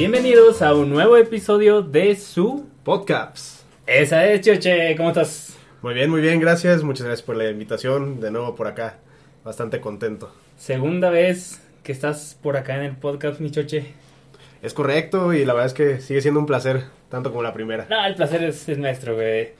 [0.00, 2.66] Bienvenidos a un nuevo episodio de su...
[2.84, 3.66] Podcasts.
[3.86, 5.58] Esa es, Choche, ¿cómo estás?
[5.82, 6.82] Muy bien, muy bien, gracias.
[6.82, 8.18] Muchas gracias por la invitación.
[8.18, 8.96] De nuevo por acá.
[9.44, 10.34] Bastante contento.
[10.56, 13.92] Segunda vez que estás por acá en el podcast, mi Choche.
[14.62, 17.86] Es correcto y la verdad es que sigue siendo un placer, tanto como la primera.
[17.90, 19.50] No, el placer es, es nuestro, güey.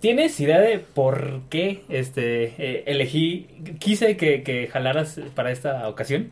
[0.00, 3.46] ¿Tienes idea de por qué este, eh, elegí,
[3.78, 6.30] quise que, que jalaras para esta ocasión?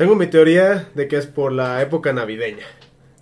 [0.00, 2.64] Tengo mi teoría de que es por la época navideña.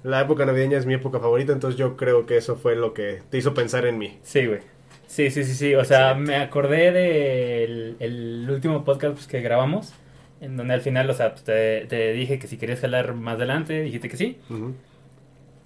[0.05, 3.19] La época navideña es mi época favorita, entonces yo creo que eso fue lo que
[3.31, 4.21] te hizo pensar en mí.
[4.23, 4.61] Sí, güey.
[5.09, 5.75] Sí, sí, sí, sí.
[5.75, 9.93] O sea, me acordé del el último podcast pues, que grabamos,
[10.41, 13.35] en donde al final, o sea, pues, te, te dije que si querías jalar más
[13.35, 14.39] adelante, dijiste que sí.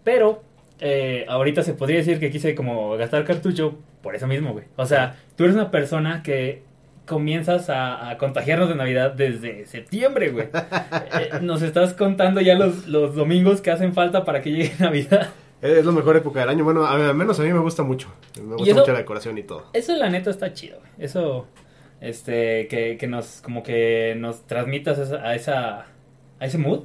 [0.04, 0.42] Pero
[0.80, 4.64] eh, ahorita se podría decir que quise como gastar cartucho por eso mismo, güey.
[4.76, 6.62] O sea, tú eres una persona que
[7.12, 10.46] comienzas a, a contagiarnos de Navidad desde septiembre, güey.
[10.52, 15.28] Eh, nos estás contando ya los, los domingos que hacen falta para que llegue Navidad.
[15.60, 16.64] Es la mejor época del año.
[16.64, 18.08] Bueno, al menos a mí me gusta mucho.
[18.36, 19.66] Me gusta eso- mucho la decoración y todo.
[19.74, 20.90] Eso la neta está chido, güey.
[20.98, 21.46] Eso,
[22.00, 25.86] este, que, que nos, como que nos transmitas a esa,
[26.40, 26.80] a ese mood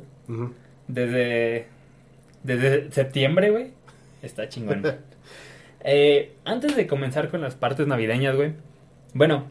[0.87, 1.67] desde,
[2.43, 3.71] desde septiembre, güey.
[4.21, 4.83] Está chingón.
[5.89, 8.53] Eh, antes de comenzar con las partes navideñas, güey.
[9.13, 9.45] Bueno,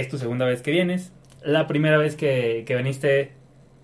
[0.00, 1.12] es tu segunda vez que vienes.
[1.42, 3.32] La primera vez que, que viniste,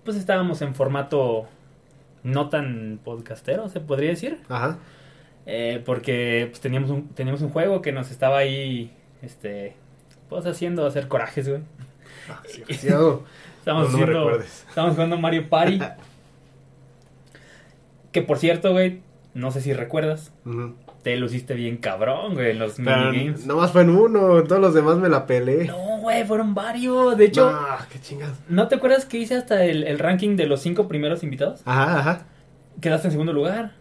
[0.03, 1.47] pues estábamos en formato
[2.23, 4.39] no tan podcastero, se podría decir.
[4.49, 4.77] Ajá.
[5.45, 8.91] Eh, porque pues, teníamos, un, teníamos un juego que nos estaba ahí,
[9.21, 9.75] este,
[10.29, 11.61] pues haciendo hacer corajes, güey.
[12.29, 12.63] Ah, sí.
[12.69, 13.21] Estamos
[13.65, 15.79] No, haciendo, estamos jugando Mario Party.
[18.11, 19.01] que por cierto, güey,
[19.33, 20.75] no sé si recuerdas, Ujú.
[21.03, 23.45] Te luciste bien cabrón, güey, en los minigames.
[23.45, 25.65] nomás fue en uno, todos los demás me la peleé.
[25.65, 27.17] No, güey, fueron varios.
[27.17, 27.59] De hecho, No,
[27.91, 28.31] qué chingas.
[28.49, 31.61] ¿no te acuerdas que hice hasta el, el ranking de los cinco primeros invitados?
[31.65, 32.25] Ajá, ajá.
[32.81, 33.73] Quedaste en segundo lugar.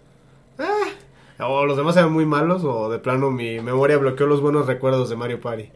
[1.38, 5.10] O los demás eran muy malos, o de plano mi memoria bloqueó los buenos recuerdos
[5.10, 5.70] de Mario Party.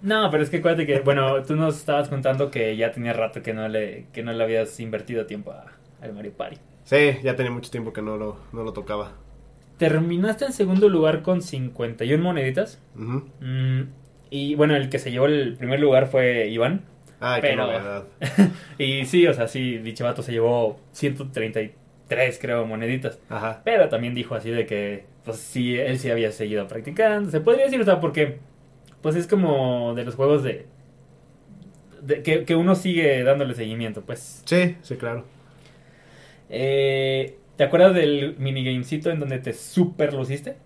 [0.00, 3.42] No, pero es que acuérdate que, bueno, tú nos estabas contando que ya tenía rato
[3.42, 5.52] que no le, que no le habías invertido tiempo
[6.00, 6.56] al Mario Party.
[6.84, 9.12] Sí, ya tenía mucho tiempo que no lo, no lo tocaba.
[9.78, 12.80] Terminaste en segundo lugar con 51 moneditas.
[12.96, 13.28] Ujú.
[13.40, 13.82] Mm,
[14.30, 16.82] y bueno, el que se llevó el primer lugar fue Iván.
[17.20, 18.06] Qué Pero-.
[18.78, 23.18] Y sí, o sea, sí, dicho vato se llevó 133, creo, moneditas.
[23.28, 23.62] Ajá.
[23.64, 27.30] Pero también dijo así de que, pues sí, él sí había seguido practicando.
[27.30, 28.38] Se podría decir, o sea, porque,
[29.02, 30.66] pues es como de los juegos de...
[32.02, 34.42] de- que, que uno sigue dándole seguimiento, pues.
[34.44, 35.24] Sí, sí, claro.
[36.50, 40.56] Eh, ¿Te acuerdas del minigamecito en donde te super luciste?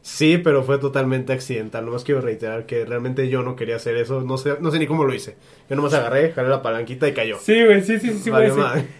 [0.00, 1.84] Sí, pero fue totalmente accidental.
[1.86, 4.22] Nomás quiero reiterar que realmente yo no quería hacer eso.
[4.22, 5.36] No sé, no sé ni cómo lo hice.
[5.70, 7.38] Yo nomás agarré, jalé la palanquita y cayó.
[7.38, 8.50] Sí, güey, sí, sí, sí, madre.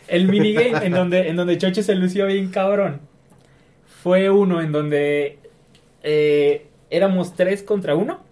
[0.07, 3.01] El minigame en donde, en donde Choche se lució bien cabrón.
[4.03, 5.39] Fue uno en donde
[6.05, 8.23] eh, éramos tres contra uno.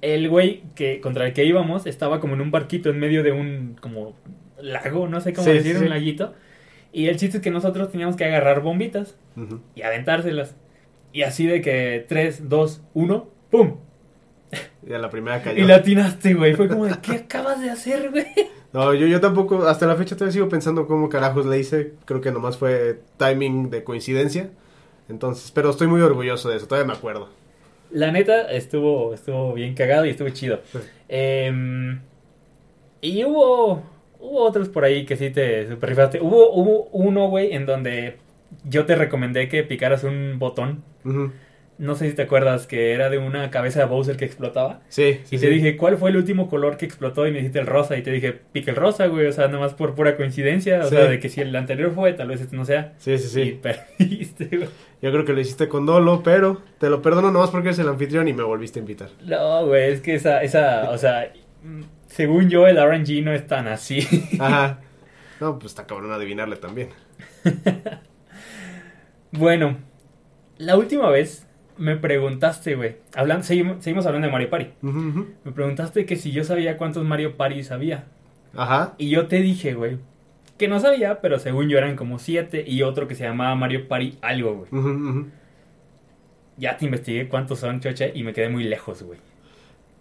[0.00, 3.32] El güey que, contra el que íbamos estaba como en un barquito en medio de
[3.32, 4.16] un como
[4.62, 5.84] lago, no sé cómo Sí, decir, sí, sí.
[5.84, 6.34] un laguito.
[6.92, 9.16] Y el chiste es que nosotros teníamos que agarrar bombitas
[9.74, 10.56] y aventárselas.
[11.12, 13.76] Y así de que 3, 2, 1, ¡pum!
[14.86, 15.62] Y a la primera cayó.
[15.62, 16.54] Y la atinaste, güey.
[16.54, 18.26] Fue como de, ¿qué acabas de hacer, güey?
[18.72, 21.94] No, yo, yo tampoco, hasta la fecha todavía sigo pensando cómo carajos le hice.
[22.04, 24.50] Creo que nomás fue timing de coincidencia.
[25.08, 27.28] Entonces, pero estoy muy orgulloso de eso, todavía me acuerdo.
[27.90, 30.60] La neta estuvo, estuvo bien cagado y estuvo chido.
[30.70, 30.78] Sí.
[31.08, 32.00] Em,
[33.00, 33.82] y hubo,
[34.20, 36.20] hubo otros por ahí que sí te super rifaste.
[36.20, 38.16] Hubo, hubo uno, güey, en donde
[38.64, 40.82] yo te recomendé que picaras un botón.
[41.78, 44.80] No sé si te acuerdas que era de una cabeza de Bowser que explotaba.
[44.88, 45.54] Sí, sí, Y te sí.
[45.54, 47.26] dije, ¿cuál fue el último color que explotó?
[47.26, 47.96] Y me dijiste el rosa.
[47.96, 49.26] Y te dije, pica el rosa, güey.
[49.28, 50.80] O sea, nomás por pura coincidencia.
[50.80, 50.90] O Sí.
[50.90, 52.92] sea, de que si el anterior fue, tal vez este no sea.
[52.98, 53.60] Sí, sí, Y sí.
[53.62, 54.68] perdiste, güey.
[55.00, 57.88] Yo creo que lo hiciste con dolo, pero te lo perdono nomás porque eres el
[57.88, 59.08] anfitrión y me volviste a invitar.
[59.24, 61.32] No, güey, es que esa, esa, o sea,
[62.10, 64.06] según yo, el RNG no es tan así.
[64.40, 64.80] Ajá.
[65.40, 66.90] No, pues está cabrón adivinarle también.
[69.32, 69.78] bueno,
[70.58, 71.46] la última vez
[71.78, 74.66] me preguntaste, güey, hablando, seguimos, seguimos hablando de Mario Party.
[74.82, 78.04] Me preguntaste que si yo sabía cuántos Mario Party había.
[78.54, 78.94] Ajá.
[78.98, 79.96] Y yo te dije, güey,
[80.58, 83.88] que no sabía, pero según yo eran como siete y otro que se llamaba Mario
[83.88, 84.68] Party algo, güey.
[84.70, 85.28] Ujú.
[86.58, 89.20] Ya te investigué cuántos son, choche, y me quedé muy lejos, güey.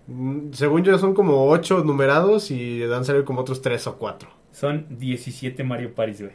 [0.10, 4.30] Mm, Según yo son como ocho numerados y dan salir como otros tres o cuatro.
[4.52, 6.34] Son 17 Mario Party, güey.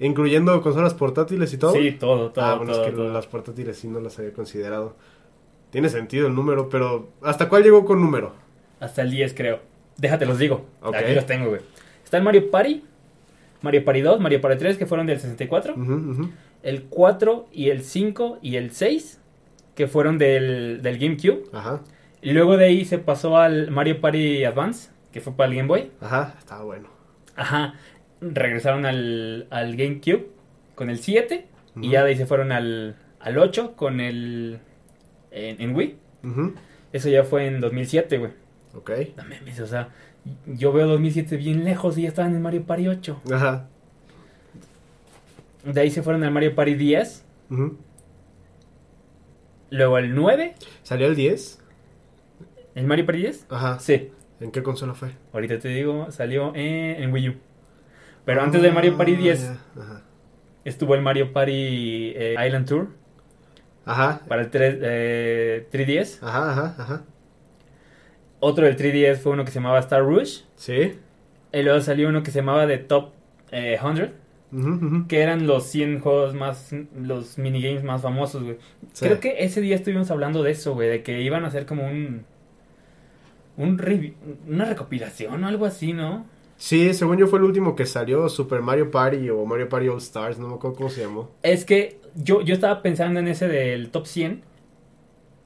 [0.00, 1.72] Incluyendo consolas portátiles y todo.
[1.72, 3.12] Sí, todo, todo, ah, bueno, todo, es que todo.
[3.12, 4.96] las portátiles sí no las había considerado.
[5.70, 8.32] Tiene sentido el número, pero ¿hasta cuál llegó con número?
[8.80, 9.60] Hasta el 10, creo.
[9.96, 10.66] Déjate los digo.
[10.82, 10.94] Ok.
[10.94, 11.60] Aquí los tengo, güey.
[12.04, 12.84] Está el Mario Party,
[13.62, 15.74] Mario Party 2, Mario Party 3, que fueron del 64.
[15.74, 16.30] Ujú, ujú.
[16.62, 19.20] El 4 y el 5 y el 6,
[19.74, 21.44] que fueron del, del GameCube.
[21.52, 21.80] Ajá,
[22.22, 25.68] Y luego de ahí se pasó al Mario Party Advance, que fue para el Game
[25.68, 25.90] Boy.
[26.00, 26.88] ajá, estaba bueno.
[27.36, 27.74] Ajá.
[28.20, 30.28] Regresaron al, al GameCube
[30.74, 31.46] con el 7.
[31.76, 31.90] Y Ujú.
[31.90, 34.58] ya de ahí se fueron al, al 8 con el...
[35.30, 35.96] En, en Wii.
[36.24, 36.54] Ujú,
[36.92, 38.32] Eso ya fue en 2007, güey.
[38.74, 39.90] Ok, No mames, o sea,
[40.46, 43.20] yo veo 2007 bien lejos y ya estaban en Mario Party 8.
[43.32, 43.66] ajá.
[45.64, 47.24] De ahí se fueron al Mario Party 10.
[47.50, 47.76] ujú.
[49.70, 50.54] Luego el 9.
[50.82, 51.60] ¿Salió el 10?
[52.76, 53.46] ¿El Mario Party 10?
[53.50, 53.78] Ajá.
[53.80, 54.12] Sí.
[54.38, 55.10] ¿En qué consola fue?
[55.32, 57.34] Ahorita te digo, salió en, en Wii U.
[58.24, 60.02] Pero antes de Mario Party Ah, 10 ya, Ajá.
[60.64, 62.88] estuvo el Mario Party eh, Island Tour
[63.84, 66.18] Ajá, para el 3, eh, 3DS.
[66.22, 67.04] ajá, ajá, ajá.
[68.40, 70.40] Otro del 3DS fue uno que se llamaba Star Rush.
[70.56, 70.98] Sí.
[71.52, 73.12] Y luego salió uno que se llamaba The Top
[73.52, 74.12] eh, 100.
[74.52, 75.06] Ujú, ujú.
[75.08, 78.58] Que eran los 100 juegos más, los minigames más famosos, güey.
[78.92, 79.06] Sí.
[79.06, 81.86] Creo que ese día estuvimos hablando de eso, güey, de que iban a hacer como
[81.86, 82.24] un...
[83.56, 83.80] un
[84.46, 86.26] una recopilación o algo así, ¿no?
[86.58, 89.98] Sí, según yo fue el último que salió, Super Mario Party o Mario Party All
[89.98, 91.30] Stars, no me acuerdo cómo se llamó.
[91.42, 94.42] Es que yo, yo estaba pensando en ese del top 100,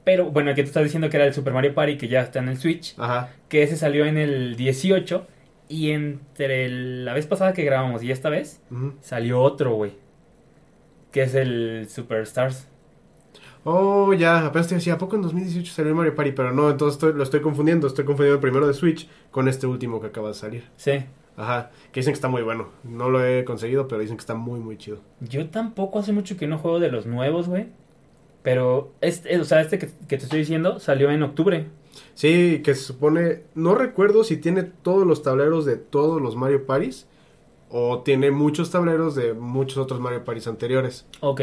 [0.05, 2.39] pero bueno, que tú estás diciendo que era el Super Mario Party, que ya está
[2.39, 3.31] en el Switch, Ajá.
[3.49, 5.27] que ese salió en el 18,
[5.69, 8.61] y entre el- la vez pasada que grabamos y esta vez,
[9.01, 9.93] salió otro, güey,
[11.13, 12.69] que es el Superstars.
[13.65, 16.33] Oh, ya, apenas te decía, ¿a poco en 2018 salió Mario Party?
[16.33, 19.67] Pero no, entonces estoy- lo estoy confundiendo, estoy confundiendo el primero de Switch con este
[19.67, 20.65] último que acaba de salir.
[20.77, 20.93] Sí.
[21.37, 22.69] Ajá, que dicen que está muy bueno.
[22.85, 24.99] No lo he conseguido, pero dicen que está muy, muy chido.
[25.21, 27.69] Yo tampoco hace mucho que no juego de los nuevos, güey.
[28.43, 31.67] Pero, este, o sea, este que, que te estoy diciendo salió en octubre.
[32.15, 36.65] Sí, que se supone, no recuerdo si tiene todos los tableros de todos los Mario
[36.65, 37.07] Parties
[37.69, 41.07] o tiene muchos tableros de muchos otros Mario Parties anteriores.
[41.21, 41.43] Ok.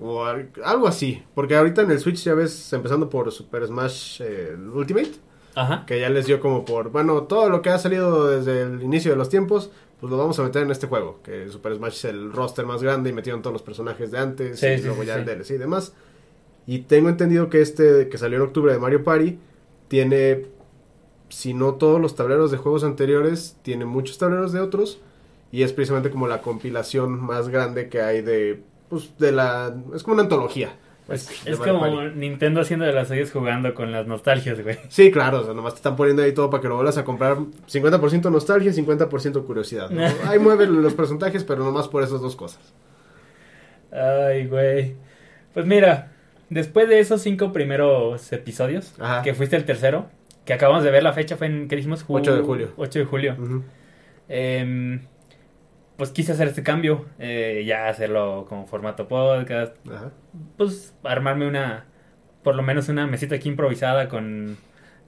[0.00, 4.20] O al- algo así, porque ahorita en el Switch ya ves, empezando por Super Smash
[4.22, 5.12] eh, Ultimate,
[5.54, 5.84] Ajá.
[5.86, 9.10] que ya les dio como por, bueno, todo lo que ha salido desde el inicio
[9.12, 12.04] de los tiempos, pues lo vamos a meter en este juego, que Super Smash es
[12.06, 15.02] el roster más grande y metieron todos los personajes de antes Sí, y sí, luego
[15.02, 15.92] sí, ya el DLC y demás.
[16.66, 19.38] Y tengo entendido que este que salió en octubre de Mario Party
[19.88, 20.46] tiene,
[21.28, 25.00] si no todos los tableros de juegos anteriores, tiene muchos tableros de otros
[25.52, 28.62] y es precisamente como la compilación más grande que hay de,
[28.92, 30.76] pues, de la, es como una antología.
[31.06, 32.14] pues, Es como Party.
[32.18, 34.78] Nintendo haciendo de las suyas jugando con las nostalgias, güey.
[34.90, 37.04] Sí, claro, o sea, nomás te están poniendo ahí todo para que lo vuelvas a
[37.04, 37.38] comprar.
[37.38, 39.88] 50% nostalgia y 50% curiosidad.
[39.88, 40.02] ¿no?
[40.28, 42.60] Ahí mueven los porcentajes, pero nomás por esas dos cosas.
[43.90, 44.94] Ay, güey.
[45.54, 46.12] Pues mira,
[46.50, 49.22] después de esos cinco primeros episodios, Ajá.
[49.22, 50.06] que fuiste el tercero,
[50.44, 52.06] que acabamos de ver la fecha, fue en, ¿qué dijimos?
[52.06, 52.68] Ju- 8 de julio.
[52.76, 53.36] 8 de julio.
[54.28, 55.00] Em,
[55.96, 60.10] pues quise hacer este cambio, eh, ya hacerlo como formato podcast, Ajá.
[60.56, 61.86] pues armarme una,
[62.42, 64.56] por lo menos una mesita aquí improvisada con,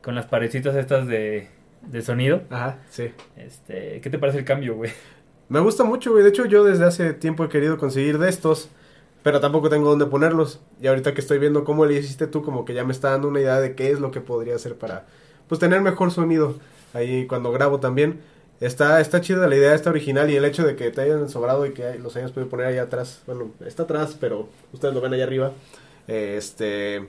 [0.03, 1.49] con las parecitas estas de,
[1.83, 2.43] de sonido.
[2.51, 3.11] Ajá, sí.
[3.37, 4.91] Este, ¿qué te parece el cambio, güey?
[5.49, 6.23] Me gusta mucho, güey.
[6.23, 8.71] De hecho, yo desde hace tiempo he querido conseguir de estos,
[9.23, 10.63] pero tampoco tengo dónde ponerlos.
[10.81, 13.29] Y ahorita que estoy viendo cómo le hiciste tú, como que ya me está dando
[13.29, 15.07] una idea de qué es lo que podría hacer para,
[15.49, 16.59] pues, tener mejor sonido
[16.95, 18.21] ahí cuando grabo también.
[18.65, 21.67] Está, está chida la idea, está original y el hecho de que te hayan sobrado
[21.67, 23.23] y que los hayas podido poner ahí atrás.
[23.27, 25.53] Bueno, está atrás, pero ustedes lo ven allá arriba.
[26.09, 27.07] Eh, Este,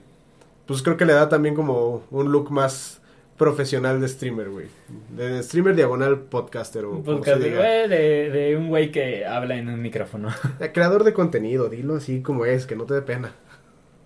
[0.65, 3.01] pues creo que le da también como un look más
[3.37, 4.67] profesional de streamer, güey.
[5.15, 7.61] De streamer diagonal podcaster o Un como podcast se de, diga.
[7.61, 10.29] güey, de, de un güey que habla en un micrófono.
[10.59, 13.33] Eh, Creador de contenido, dilo así como es, que no te dé pena.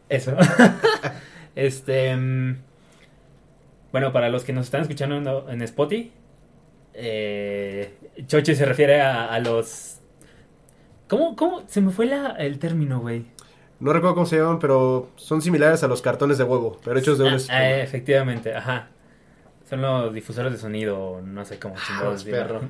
[0.10, 0.36] Eso.
[1.56, 2.16] este.
[2.16, 2.58] mm,
[3.92, 6.12] Bueno, para los que nos están escuchando en, en Spotify,
[7.00, 10.00] eh, Choche se refiere a, a los.
[11.08, 11.64] ¿Cómo, ¿Cómo?
[11.68, 13.26] Se me fue la, el término, güey.
[13.80, 17.18] No recuerdo cómo se llaman, pero son similares a los cartones de huevo, pero hechos
[17.18, 17.58] de un Ah, espuma.
[17.58, 18.90] ah, efectivamente, ajá.
[19.70, 22.62] Son los difusores de sonido, no sé cómo chingados Ah, perro.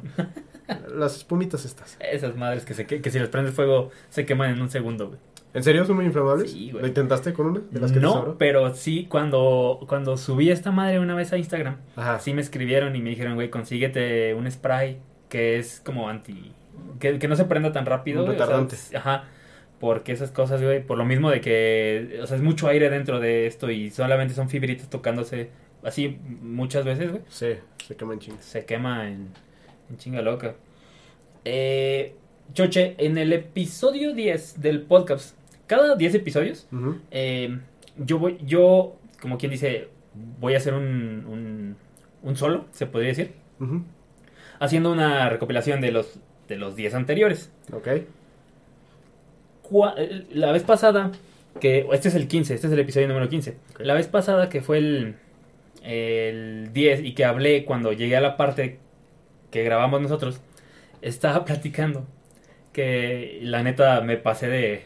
[0.95, 1.98] Las espumitas estas.
[2.01, 5.07] Esas madres que, se, que, que si les prende fuego se queman en un segundo,
[5.07, 5.19] güey.
[5.53, 6.51] ¿En serio son muy inflamables?
[6.51, 6.82] Sí, güey.
[6.84, 11.00] ¿Lo intentaste con una de las que No, pero sí, cuando, cuando subí esta madre
[11.00, 12.20] una vez a Instagram, Ajá.
[12.20, 16.53] sí me escribieron y me dijeron, güey, consíguete un spray que es como anti...
[17.00, 18.20] Que, que no se prenda tan rápido.
[18.22, 18.98] Un güey, o sea, retardante.
[18.98, 19.25] ajá.
[19.79, 23.20] Porque esas cosas, güey, por lo mismo de que, o sea, es mucho aire dentro
[23.20, 25.50] de esto y solamente son fibritas tocándose
[25.84, 27.24] así muchas veces, güey.
[27.29, 27.53] Sí,
[27.88, 28.44] se queman chingas.
[28.44, 29.29] Se quema en,
[29.89, 30.56] en chinga loca.
[31.46, 32.15] Eh,
[32.53, 35.36] Choche, en el episodio 10 del podcast,
[35.69, 36.67] cada 10 episodios,
[37.11, 37.59] eh,
[37.97, 39.88] yo voy, yo, como quien dice,
[40.39, 41.75] voy a hacer un, un,
[42.23, 43.33] un solo, se podría decir,
[44.59, 47.51] haciendo una recopilación de los de los 10 anteriores.
[47.71, 47.88] Ok.
[49.97, 51.11] Eh, La vez pasada,
[51.59, 53.57] que este es el 15, este es el episodio número 15.
[53.75, 53.81] Ok.
[53.81, 55.15] La vez pasada que fue el,
[55.83, 58.79] el 10 y que hablé cuando llegué a la parte
[59.51, 60.41] que grabamos nosotros,
[61.03, 62.07] estaba platicando
[62.79, 64.81] que la neta me pasé de,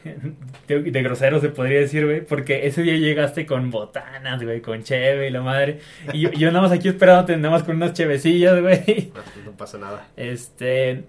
[0.68, 4.82] de, de grosero, se podría decir, güey, porque ese día llegaste con botanas, güey, con
[4.84, 5.80] cheve y la madre,
[6.12, 9.12] y yo, yo nada más aquí esperándote, nada más con unas chevecillas, güey.
[9.14, 10.08] No, no pasa nada.
[10.18, 11.04] Este,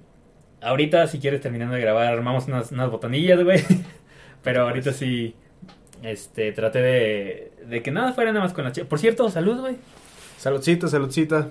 [0.61, 3.61] ahorita si quieres terminando de grabar, armamos unas, unas botanillas, güey.
[4.43, 5.35] Pero ahorita sí,
[6.03, 9.59] este, traté de, de que nada fuera nada más con la che- Por cierto, salud,
[9.61, 9.77] güey.
[10.37, 11.49] Saludcita, saludcita.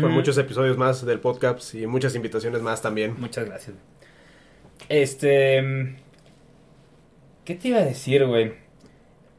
[0.00, 3.14] Por Mm, muchos episodios más del podcast y muchas invitaciones más también.
[3.18, 3.76] Muchas gracias.
[4.88, 5.96] Este, mm,
[7.44, 8.52] ¿qué te iba a decir, güey?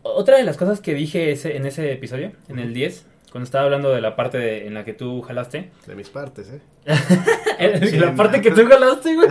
[0.04, 3.66] Otra de las cosas que dije ese, en ese episodio, en el 10, cuando estaba
[3.66, 6.62] hablando de la parte de- en la que tú jalaste, De mis partes, ¿eh?
[7.60, 9.30] Eh, la parte que tú jalaste, güey.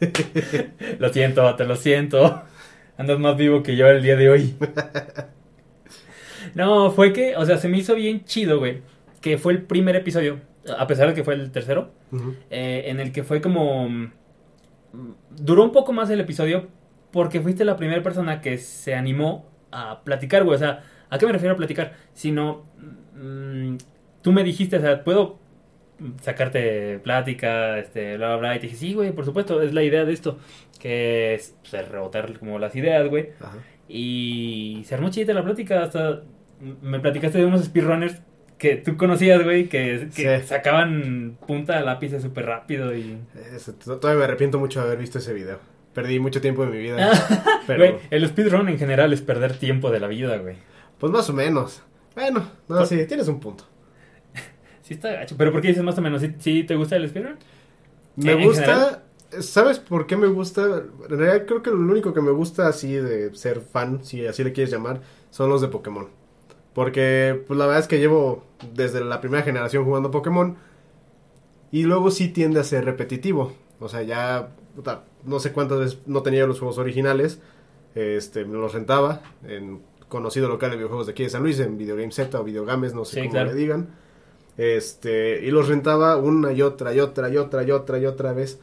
[0.98, 2.42] lo siento, te lo siento.
[2.98, 4.54] Andas más vivo que yo el día de hoy.
[6.54, 8.80] No, fue que, o sea, se me hizo bien chido, güey.
[9.20, 10.40] Que fue el primer episodio,
[10.78, 11.90] a pesar de que fue el tercero,
[12.50, 13.88] eh, en el que fue como...
[13.88, 14.10] mm,
[15.38, 16.68] Duró un poco más el episodio
[17.10, 20.56] porque fuiste la primera persona que se animó a platicar, güey.
[20.56, 21.92] O sea, ¿a qué me refiero a platicar?
[22.14, 22.64] Sino,
[23.14, 23.76] mm,
[24.22, 25.38] tú me dijiste, o sea, puedo
[26.20, 28.56] sacarte plática, este, bla, bla, bla.
[28.56, 30.38] Y te dije, sí, güey, por supuesto, es la idea de esto.
[30.78, 33.30] Que es pues, rebotar como las ideas, güey.
[33.40, 33.58] Ajá.
[33.88, 35.82] Y se armó chida la plática.
[35.82, 36.22] Hasta
[36.82, 38.20] me platicaste de unos speedrunners
[38.58, 40.46] que tú conocías, güey, que, que Sí.
[40.46, 43.18] sacaban punta a lápiz súper rápido y...
[43.84, 45.58] Todavía me arrepiento mucho de haber visto ese video.
[45.94, 47.10] Perdí mucho tiempo de mi vida.
[47.66, 50.56] pero, Güey, el speedrun en general es perder tiempo de la vida, güey.
[50.98, 51.82] pues más o menos.
[52.14, 53.64] Bueno, no, Por- sí, tienes un punto.
[54.82, 55.34] Sí está gacho.
[55.36, 56.22] ¿Pero por qué dices más o menos?
[56.22, 57.36] ¿Sí, sí te gusta el speedrun?
[58.16, 59.02] Me ¿En gusta.
[59.40, 60.62] ¿Sabes por qué me gusta?
[61.10, 64.44] En realidad creo que lo único que me gusta así de ser fan, si así
[64.44, 66.08] le quieres llamar, son los de Pokémon.
[66.72, 68.44] Porque pues la verdad es que llevo
[68.74, 70.56] desde la primera generación jugando Pokémon
[71.72, 73.52] y luego sí tiende a ser repetitivo.
[73.80, 74.50] O sea, ya
[75.24, 77.40] no sé cuántas veces no tenía los juegos originales,
[77.94, 81.76] este, me los rentaba en conocido local de videojuegos de aquí de San Luis, en
[81.78, 83.50] Videogame Z o Videogames, no sé Sí, cómo claro.
[83.50, 83.88] le digan.
[84.56, 88.32] Este, y los rentaba una y otra y otra y otra y otra y otra
[88.32, 88.58] vez.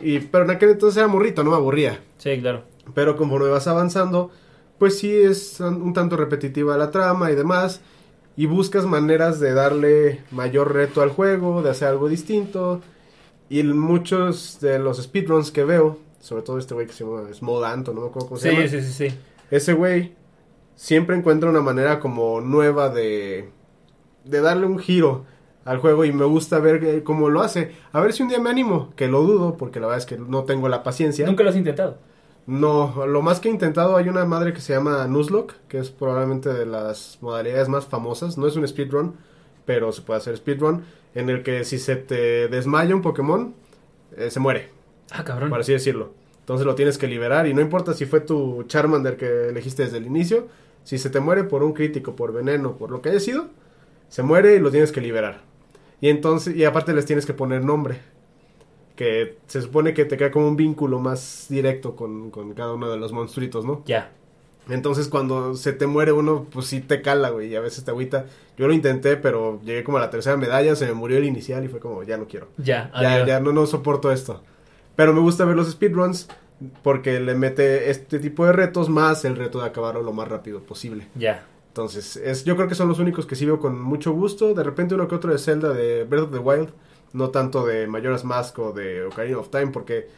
[0.00, 2.00] Y, pero en aquel entonces era morrito, no me aburría.
[2.18, 2.62] Sí, claro.
[2.94, 4.30] Pero conforme vas avanzando,
[4.78, 7.80] pues sí es un tanto repetitiva la trama y demás.
[8.36, 12.80] Y buscas maneras de darle mayor reto al juego, de hacer algo distinto.
[13.48, 17.64] Y muchos de los speedruns que veo, sobre todo este güey que se llama Small
[17.64, 18.68] Anto, no me acuerdo cómo se Sí, llama.
[18.68, 19.18] sí, sí, sí.
[19.50, 20.14] Ese güey
[20.74, 23.50] siempre encuentra una manera como nueva de,
[24.24, 25.26] de darle un giro
[25.64, 27.72] al juego y me gusta ver eh, cómo lo hace.
[27.92, 30.18] A ver si un día me animo, que lo dudo porque la verdad es que
[30.18, 31.26] no tengo la paciencia.
[31.26, 31.98] Nunca lo has intentado.
[32.46, 35.90] No, lo más que he intentado hay una madre que se llama Nuzlocke, que es
[35.90, 38.36] probablemente de las modalidades más famosas.
[38.36, 39.14] No es un speedrun,
[39.64, 40.84] pero se puede hacer speedrun,
[41.14, 43.54] en el que si se te desmaya un Pokémon,
[44.16, 44.68] eh, se muere,
[45.10, 45.48] Ah, cabrón.
[45.48, 46.12] por así decirlo.
[46.40, 49.96] Entonces lo tienes que liberar y no importa si fue tu Charmander que elegiste desde
[49.96, 50.48] el inicio,
[50.82, 53.46] si se te muere por un crítico, por veneno, por lo que haya sido,
[54.10, 55.40] se muere y lo tienes que liberar.
[56.02, 58.02] Y entonces, y aparte les tienes que poner nombre.
[58.96, 62.90] Que se supone que te crea como un vínculo más directo con, con cada uno
[62.90, 63.82] de los monstruitos, ¿no?
[63.86, 64.12] Ya.
[64.68, 67.90] Entonces cuando se te muere uno, pues sí te cala, güey, y a veces te
[67.90, 68.26] agüita.
[68.56, 71.64] Yo lo intenté, pero llegué como a la tercera medalla, se me murió el inicial
[71.64, 72.48] y fue como, ya no quiero.
[72.56, 72.90] Ya.
[73.00, 74.42] Ya, ya no, no soporto esto.
[74.96, 76.28] Pero me gusta ver los speedruns
[76.82, 80.60] porque le mete este tipo de retos más el reto de acabarlo lo más rápido
[80.60, 81.08] posible.
[81.14, 81.46] Ya.
[81.68, 84.54] Entonces, es, yo creo que son los únicos que sí veo con mucho gusto.
[84.54, 86.68] De repente uno que otro de Zelda, de Breath of the Wild,
[87.14, 90.08] no tanto de Majora's Mask o de Ocarina of Time, porque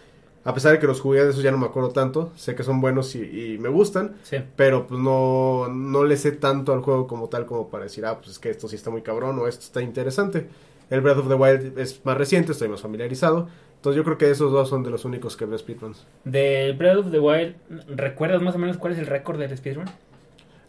[0.44, 2.62] a pesar de que los jugué de esos ya no me acuerdo tanto, sé que
[2.64, 3.20] son buenos y,
[3.54, 4.38] y me gustan, Sí.
[4.56, 8.16] pero pues no, no le sé tanto al juego como tal como para decir, ah,
[8.18, 10.48] pues es que esto sí está muy cabrón o esto está interesante.
[10.90, 13.48] El Breath of the Wild es más reciente, estoy más familiarizado.
[13.74, 16.06] Entonces yo creo que esos dos son de los únicos que veo speedruns.
[16.24, 17.56] De Breath of the Wild,
[17.88, 19.84] ¿recuerdas más o menos cuál es el récord del speedrun?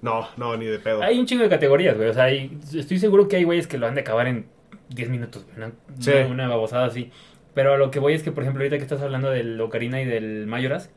[0.01, 1.01] No, no, ni de pedo.
[1.01, 2.09] Hay un chingo de categorías, güey.
[2.09, 4.45] O sea, hay- estoy seguro que hay güeyes que lo han de acabar en
[4.89, 5.45] 10 minutos.
[5.55, 6.11] Una, Sí.
[6.29, 7.11] una, babosada así.
[7.53, 10.01] Pero a lo que voy es que, por ejemplo, ahorita que estás hablando del Ocarina
[10.01, 10.91] y del Mayoras,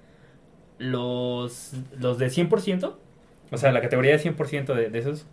[0.78, 2.96] los, los de 100%,
[3.50, 5.26] o sea, la categoría de 100% de, de esos,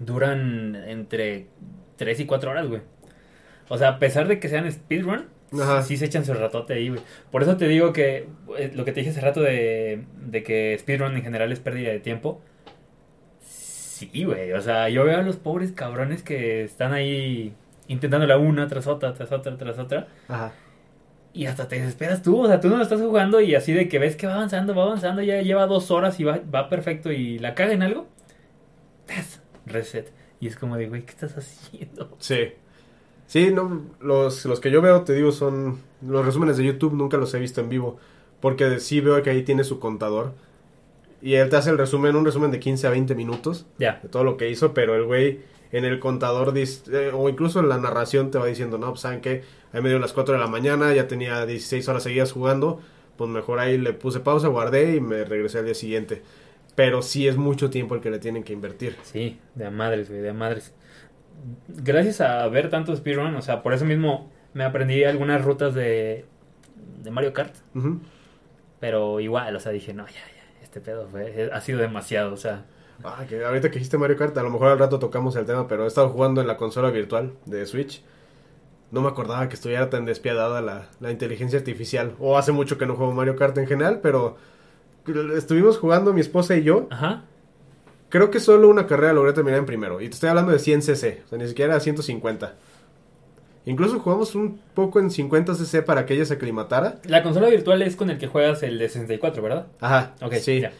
[0.00, 1.46] duran entre
[1.96, 2.82] 3 y 4 horas, güey.
[3.68, 5.82] O sea, a pesar de que sean speedrun, Ajá.
[5.82, 7.00] sí se echan su ratote ahí, güey.
[7.30, 10.76] Por eso te digo que eh, lo que te dije hace rato de, de que
[10.78, 12.40] speedrun en general es pérdida de tiempo.
[13.96, 14.52] Sí, güey.
[14.52, 17.54] O sea, yo veo a los pobres cabrones que están ahí
[17.88, 20.08] intentando la una tras otra, tras otra, tras otra.
[20.28, 20.52] Ajá.
[21.32, 22.42] Y hasta te desesperas tú.
[22.42, 24.74] O sea, tú no lo estás jugando y así de que ves que va avanzando,
[24.74, 28.06] va avanzando, ya lleva dos horas y va, va perfecto y la caga en algo.
[29.64, 30.12] Reset.
[30.40, 32.14] Y es como de, güey, ¿qué estás haciendo?
[32.18, 32.52] Sí.
[33.26, 37.16] Sí, no, los, los que yo veo, te digo, son los resúmenes de YouTube, nunca
[37.16, 37.96] los he visto en vivo,
[38.40, 40.34] porque sí veo que ahí tiene su contador.
[41.26, 43.98] Y él te hace el resumen, un resumen de 15 a 20 minutos Ya.
[44.02, 45.40] de todo lo que hizo, pero el güey
[45.72, 49.00] en el contador, dis- eh, o incluso en la narración te va diciendo, no, pues
[49.00, 49.42] saben que
[49.72, 52.80] ahí me dio las 4 de la mañana, ya tenía 16 horas seguidas jugando,
[53.16, 56.22] pues mejor ahí le puse pausa, guardé y me regresé al día siguiente.
[56.76, 58.96] Pero sí es mucho tiempo el que le tienen que invertir.
[59.02, 60.74] Sí, de a madres, güey, de a madres.
[61.68, 66.24] Gracias a ver tanto speedrun, o sea, por eso mismo me aprendí algunas rutas de,
[67.02, 67.54] de Mario Kart.
[68.80, 70.35] Pero igual, o sea, dije, no, ya, ya,
[70.76, 72.66] este pedo fue, ha sido demasiado, o sea.
[73.02, 75.66] Ah, que ahorita que dijiste Mario Kart, a lo mejor al rato tocamos el tema,
[75.68, 78.02] pero he estado jugando en la consola virtual de Switch.
[78.90, 82.14] No me acordaba que estuviera tan despiadada la, la inteligencia artificial.
[82.18, 84.36] O hace mucho que no juego Mario Kart en general, pero
[85.34, 86.86] estuvimos jugando mi esposa y yo.
[86.90, 87.24] Ajá.
[88.10, 90.00] Creo que solo una carrera logré terminar en primero.
[90.00, 92.54] Y te estoy hablando de 100 cc, o sea, ni siquiera 150.
[93.66, 97.00] Incluso jugamos un poco en 50 cc para que ella se aclimatara.
[97.04, 99.66] La consola virtual es con el que juegas el de 64, ¿verdad?
[99.80, 100.60] Ajá, Ok, sí.
[100.60, 100.72] ya.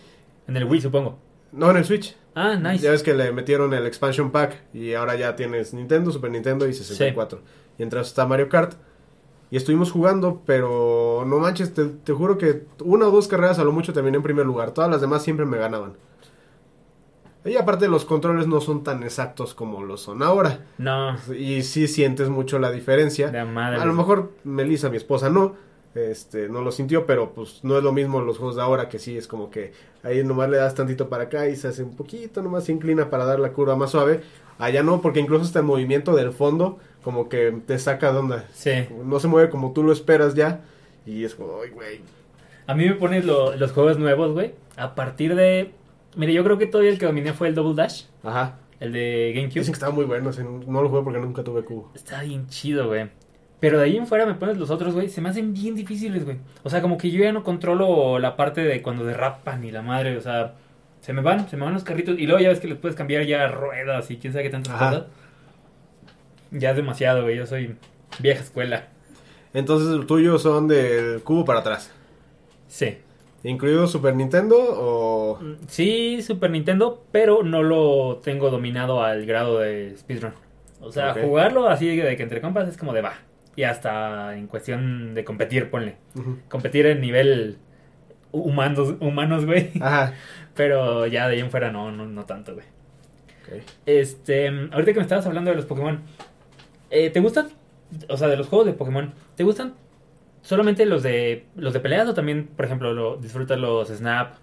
[0.48, 1.18] En el Wii, supongo.
[1.52, 2.16] No, en el Switch.
[2.34, 2.84] Ah, nice.
[2.84, 6.68] Ya ves que le metieron el expansion pack y ahora ya tienes Nintendo, Super Nintendo
[6.68, 7.40] y 64.
[7.78, 8.74] Y entre eso está Mario Kart.
[9.50, 13.64] Y estuvimos jugando, pero no manches, te, te juro que una o dos carreras a
[13.64, 14.72] lo mucho terminé en primer lugar.
[14.72, 15.94] Todas las demás siempre me ganaban.
[17.46, 20.66] Y aparte los controles no son tan exactos como lo son ahora.
[20.78, 23.28] No, Y sí sientes mucho la diferencia.
[23.30, 23.80] de a madres.
[23.80, 25.54] A lo mejor Melissa, mi esposa, no.
[25.94, 28.98] Este, no lo sintió, pero pues no es lo mismo los juegos de ahora que
[28.98, 29.72] sí es como que
[30.02, 33.08] ahí nomás le das tantito para acá y se hace un poquito, nomás se inclina
[33.08, 34.20] para dar la curva más suave.
[34.58, 38.44] Allá no, porque incluso hasta el movimiento del fondo como que te saca de onda.
[38.52, 38.72] Sí.
[39.06, 40.60] No se mueve como tú lo esperas ya
[41.06, 42.00] y es como, ay, güey.
[42.66, 44.52] A mí me pones lo- los juegos nuevos, güey.
[44.76, 45.72] A partir de.
[46.16, 48.56] Mire, yo creo que todavía el que dominé fue el Double Dash, Ajá.
[48.80, 49.60] el de GameCube.
[49.60, 51.92] Dicen que estaba muy bueno, o sea, no lo jugué porque nunca tuve cubo.
[51.94, 53.08] Está bien chido, güey.
[53.60, 55.08] Pero de ahí en fuera me pones los otros, güey.
[55.08, 56.38] Se me hacen bien difíciles, güey.
[56.62, 59.80] O sea, como que yo ya no controlo la parte de cuando derrapan y la
[59.82, 60.16] madre.
[60.16, 60.54] O sea,
[61.00, 62.18] se me van, se me van los carritos.
[62.18, 64.74] Y luego ya ves que les puedes cambiar ya ruedas y quién sabe qué tantas
[64.74, 64.90] Ajá.
[64.90, 65.04] cosas.
[66.50, 67.36] Ya es demasiado, güey.
[67.36, 67.76] Yo soy
[68.18, 68.88] vieja escuela.
[69.54, 71.90] Entonces el tuyo son del cubo para atrás.
[72.68, 72.98] Sí.
[73.46, 75.38] ¿Incluido Super Nintendo o...?
[75.68, 80.32] Sí, Super Nintendo, pero no lo tengo dominado al grado de speedrun.
[80.80, 83.14] O sea, jugarlo así de que entre compas es como de va.
[83.54, 85.96] Y hasta en cuestión de competir, ponle.
[86.48, 87.58] Competir en nivel
[88.32, 89.70] humanos, humanos, güey.
[89.80, 90.12] Ajá.
[90.54, 92.66] Pero ya de ahí en fuera no, no, no tanto, güey.
[93.42, 93.62] Ok.
[93.86, 96.02] Este, ahorita que me estabas hablando de los Pokémon,
[96.90, 97.48] eh, ¿te gustan?
[98.08, 99.74] O sea, de los juegos de Pokémon, ¿te gustan
[100.46, 104.36] solamente los de los de peleas o también, por ejemplo, lo, disfrutas los Snap?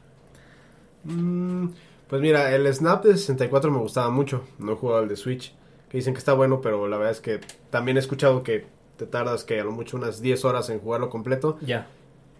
[1.05, 1.67] Mm,
[2.09, 4.43] pues mira, el Snap de 64 me gustaba mucho.
[4.59, 5.55] No he jugado el de Switch.
[5.87, 7.39] Que dicen que está bueno, pero la verdad es que
[7.69, 8.65] también he escuchado que
[8.97, 11.57] te tardas que a lo mucho unas 10 horas en jugarlo completo.
[11.61, 11.87] Ya.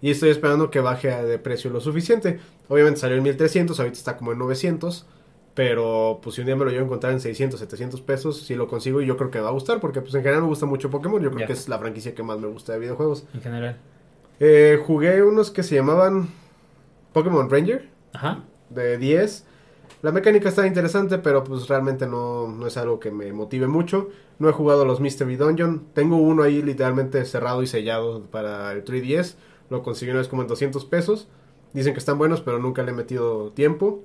[0.01, 2.39] Y estoy esperando que baje de precio lo suficiente.
[2.67, 5.05] Obviamente salió en 1300, ahorita está como en 900.
[5.53, 8.55] Pero pues si un día me lo llevo a encontrar en 600, 700 pesos, si
[8.55, 9.79] lo consigo y yo creo que me va a gustar.
[9.79, 11.21] Porque pues en general me gusta mucho Pokémon.
[11.21, 13.25] Yo creo que es la franquicia que más me gusta de videojuegos.
[13.33, 13.77] En general.
[14.39, 16.29] Eh, jugué unos que se llamaban
[17.13, 17.89] Pokémon Ranger.
[18.13, 18.43] Ajá.
[18.69, 19.45] de 10.
[20.01, 24.09] La mecánica está interesante, pero pues realmente no, no es algo que me motive mucho.
[24.39, 25.85] No he jugado los Mystery Dungeon.
[25.93, 29.35] Tengo uno ahí literalmente cerrado y sellado para el 3DS.
[29.69, 31.27] Lo conseguí una vez como en 200 pesos.
[31.73, 34.01] Dicen que están buenos, pero nunca le he metido tiempo.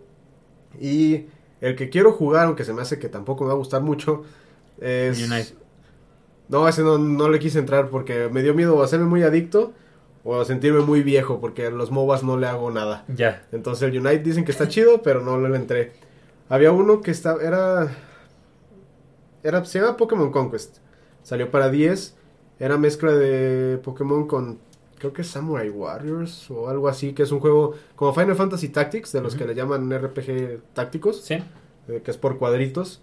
[0.80, 1.26] Y
[1.60, 4.22] el que quiero jugar, aunque se me hace que tampoco me va a gustar mucho,
[4.80, 5.18] es...
[5.22, 5.54] Unite.
[6.48, 9.74] No, ese no, no le quise entrar porque me dio miedo o hacerme muy adicto
[10.24, 13.04] o a sentirme muy viejo porque a los MOBAs no le hago nada.
[13.08, 13.46] Ya.
[13.52, 15.92] Entonces el Unite dicen que está chido, pero no le entré.
[16.48, 17.94] Había uno que estaba, era,
[19.42, 20.78] era, se llama Pokémon Conquest.
[21.22, 22.16] Salió para 10.
[22.58, 24.58] Era mezcla de Pokémon con,
[24.98, 28.68] creo que es Samurai Warriors o algo así, que es un juego como Final Fantasy
[28.70, 31.42] Tactics, de los que le llaman RPG tácticos, Sí.
[31.88, 33.02] eh, que es por cuadritos.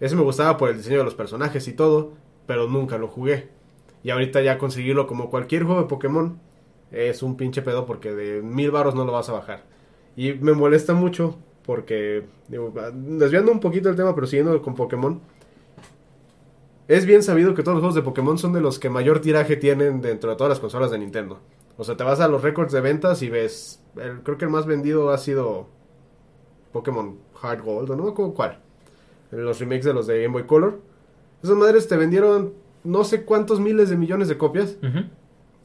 [0.00, 2.12] Ese me gustaba por el diseño de los personajes y todo,
[2.46, 3.48] pero nunca lo jugué.
[4.02, 6.38] Y ahorita ya conseguirlo como cualquier juego de Pokémon
[6.90, 9.64] es un pinche pedo porque de mil baros no lo vas a bajar.
[10.16, 15.20] Y me molesta mucho porque, digo, desviando un poquito el tema, pero siguiendo con Pokémon,
[16.96, 19.56] es bien sabido que todos los juegos de Pokémon son de los que mayor tiraje
[19.56, 21.38] tienen dentro de todas las consolas de Nintendo.
[21.76, 24.50] O sea, te vas a los récords de ventas y ves, el- creo que el
[24.50, 25.68] más vendido ha sido
[26.72, 28.58] Pokémon Hard Gold, o no cuál.
[29.30, 30.80] Los remakes de los de Game Boy Color.
[31.42, 32.52] Esas madres te vendieron
[32.84, 34.76] no sé cuántos miles de millones de copias.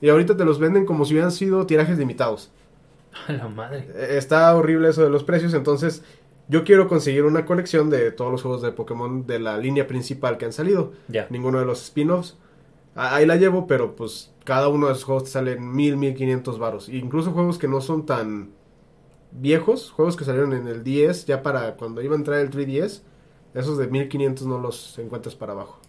[0.02, 2.52] Y ahorita te los venden como si hubieran sido tirajes limitados.
[3.28, 3.88] A la madre.
[3.96, 6.04] Eh, Está horrible eso de los precios, entonces
[6.48, 10.38] yo quiero conseguir una colección de todos los juegos de Pokémon de la línea principal
[10.38, 10.94] que han salido.
[11.08, 11.28] Ya.
[11.30, 12.38] Ninguno de los spin-offs.
[12.96, 16.14] Ah, Ahí la llevo, pero pues cada uno de esos juegos te salen mil, mil
[16.16, 16.88] quinientos varos.
[16.90, 18.52] Incluso juegos que no son tan
[19.32, 23.02] viejos, juegos que salieron en el 10, ya para cuando iba a entrar el 3DS,
[23.54, 25.80] esos de 1500 no los encuentras para abajo.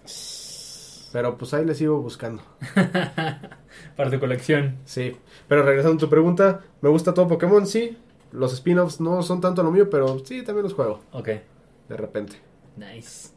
[1.12, 2.42] Pero pues ahí les sigo buscando.
[3.96, 4.76] Para tu colección.
[4.84, 5.16] Sí.
[5.48, 7.96] Pero regresando a tu pregunta, me gusta todo Pokémon, sí.
[8.32, 11.28] Los spin-offs no son tanto lo mío, pero sí, también los juego, Ok.
[11.88, 12.36] de repente.
[12.76, 13.30] Nice.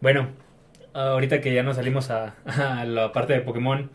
[0.00, 0.28] Bueno,
[0.92, 3.90] ahorita que ya nos salimos a, a la parte de Pokémon,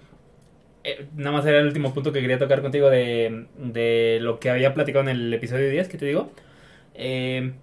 [0.83, 4.49] eh, nada más era el último punto que quería tocar contigo de, de lo que
[4.49, 6.31] había platicado en el episodio 10, que te digo.
[6.93, 7.53] Eh,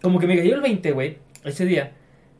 [0.00, 1.92] como que me cayó el 20, güey, ese día,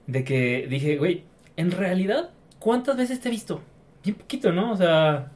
[0.07, 1.25] de que dije, güey,
[1.57, 3.61] en realidad, ¿cuántas veces te he visto?
[4.03, 4.73] Bien poquito, ¿no?
[4.73, 5.32] O sea,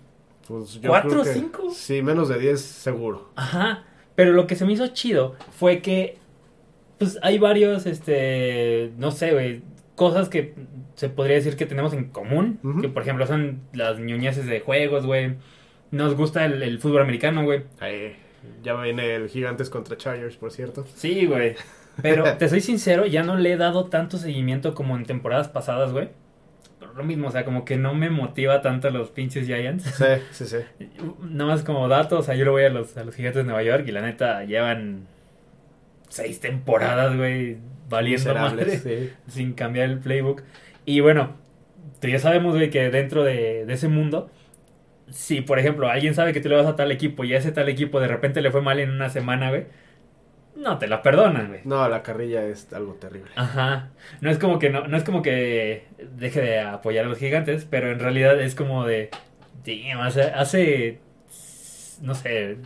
[0.48, 1.70] Pues yo ¿Cuatro o cinco?
[1.72, 3.30] Sí, menos de 10 seguro.
[3.36, 6.18] Ajá, pero lo que se me hizo chido fue que,
[6.98, 9.62] pues hay varios, este, no sé, güey,
[9.94, 10.54] cosas que
[10.94, 15.04] se podría decir que tenemos en común, que por ejemplo son las ñoñeces de juegos,
[15.04, 15.36] güey,
[15.90, 18.16] nos gusta el, el fútbol americano, güey, Ahí,
[18.62, 20.86] ya viene el Gigantes contra Chargers, por cierto.
[20.94, 21.56] sí, güey,
[22.00, 25.92] pero te soy sincero, ya no le he dado tanto seguimiento como en temporadas pasadas,
[25.92, 26.08] güey,
[26.96, 29.84] lo mismo, o sea, como que no me motiva tanto los pinches Giants.
[29.84, 30.58] Sí, sí, sí.
[31.20, 33.44] Nada más como datos, o sea, yo lo voy a los, a los gigantes de
[33.44, 35.06] Nueva York y la neta llevan
[36.08, 39.12] seis temporadas, güey, valiendo madre, sí.
[39.28, 40.42] sin cambiar el playbook.
[40.84, 41.36] Y bueno,
[42.00, 44.30] tú ya sabemos, güey, que dentro de, de ese mundo,
[45.10, 47.52] si por ejemplo alguien sabe que tú le vas a tal equipo y a ese
[47.52, 49.66] tal equipo de repente le fue mal en una semana, güey,
[50.56, 51.60] no te la perdonan, güey.
[51.64, 53.30] No, la carrilla es algo terrible.
[53.36, 53.90] Ajá.
[54.20, 57.66] No es como que no, no es como que deje de apoyar a los gigantes,
[57.68, 59.10] pero en realidad es como de
[59.64, 61.00] damn, hace, hace
[62.00, 62.58] no sé,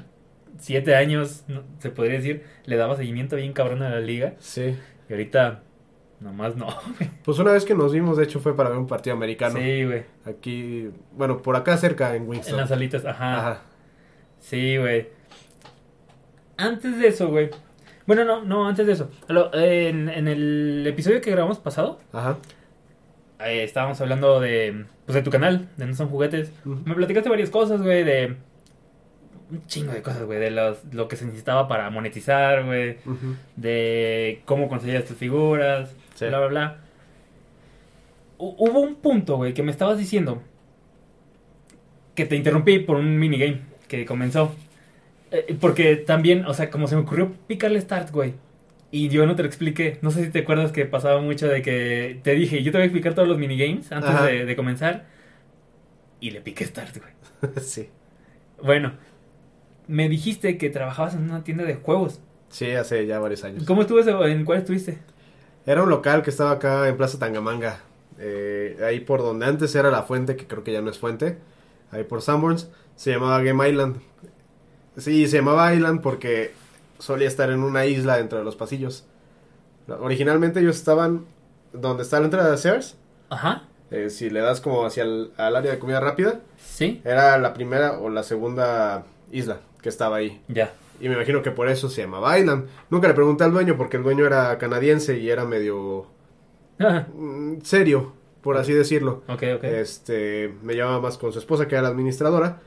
[0.58, 4.34] siete años, no- se podría decir, le daba seguimiento bien cabrón a la liga.
[4.38, 4.76] Sí.
[5.08, 5.62] Y ahorita,
[6.20, 6.68] nomás no.
[7.24, 9.58] Pues una vez que nos vimos, de hecho, fue para ver un partido americano.
[9.58, 10.04] Sí, güey.
[10.24, 12.56] Aquí, bueno, por acá cerca en En Winston.
[12.56, 13.38] las alitas, ajá.
[13.38, 13.62] Ajá.
[14.40, 15.08] Sí, güey.
[16.56, 17.50] Antes de eso, güey.
[18.10, 19.08] Bueno, no, no, antes de eso.
[19.28, 22.38] Lo- En, en el episodio que grabamos pasado, Ajá.
[23.38, 26.52] eh, estábamos hablando de, pues, de tu canal, de No Son Juguetes.
[26.66, 26.80] Ujú.
[26.86, 28.34] Me platicaste varias cosas, güey, de...
[29.52, 33.36] Un chingo de cosas, güey, de los, lo que se necesitaba para monetizar, güey, Ujú.
[33.54, 36.26] de cómo conseguías tus figuras, Sí.
[36.26, 36.76] bla, bla, bla.
[38.38, 40.42] Hu- Hubo un punto, güey, que me estabas diciendo
[42.16, 44.52] que te interrumpí por un minigame que comenzó.
[45.30, 48.34] Eh, porque también, o sea, como se me ocurrió picarle start, güey.
[48.90, 49.98] Y yo no te lo expliqué.
[50.02, 52.82] No sé si te acuerdas que pasaba mucho de que te dije, yo te voy
[52.82, 55.06] a explicar todos los minigames antes de comenzar.
[56.20, 57.54] Y le piqué start, güey.
[57.62, 57.88] sí.
[58.62, 58.92] Bueno,
[59.86, 62.20] me dijiste que trabajabas en una tienda de juegos.
[62.48, 63.64] Sí, hace ya varios años.
[63.64, 64.24] ¿Cómo estuvo eso?
[64.26, 64.98] ¿En cuál estuviste?
[65.66, 67.80] Era un local que estaba acá en Plaza Tangamanga.
[68.18, 71.38] eh, ahí por donde antes era la fuente, que creo que ya no es fuente.
[71.90, 72.70] Ahí por Sanborns.
[72.96, 73.96] Se llamaba Game Island.
[74.96, 76.52] Sí, se llamaba Island porque
[76.98, 79.04] solía estar en una isla dentro de los pasillos.
[79.88, 81.24] Originalmente ellos estaban
[81.72, 82.96] donde está la entrada de Sears.
[83.30, 83.64] Ajá.
[83.92, 87.00] eh, si le das como hacia el al área de comida rápida, Sí.
[87.04, 90.40] era la primera o la segunda isla que estaba ahí.
[90.48, 90.72] Ya.
[91.00, 92.66] Y me imagino que por eso se llamaba Island.
[92.90, 96.06] Nunca le pregunté al dueño porque el dueño era canadiense y era medio
[96.78, 99.22] Ah, mm, serio, por así decirlo.
[99.28, 99.64] ok, ok.
[99.64, 102.60] Este, me llevaba más con su esposa que era la administradora.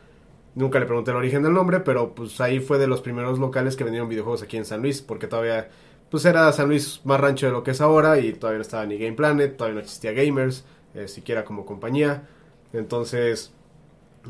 [0.55, 3.75] Nunca le pregunté el origen del nombre, pero pues ahí fue de los primeros locales
[3.75, 5.69] que vendieron videojuegos aquí en San Luis, porque todavía
[6.11, 8.85] pues era San Luis más rancho de lo que es ahora y todavía no estaba
[8.85, 10.63] ni Game Planet, todavía no existía Gamers,
[10.93, 12.27] eh, siquiera como compañía.
[12.71, 13.51] Entonces,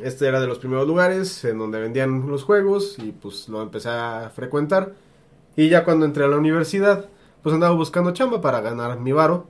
[0.01, 3.89] este era de los primeros lugares en donde vendían los juegos y pues lo empecé
[3.89, 4.93] a frecuentar.
[5.57, 7.09] Y ya cuando entré a la universidad,
[7.41, 9.47] pues andaba buscando chamba para ganar mi varo.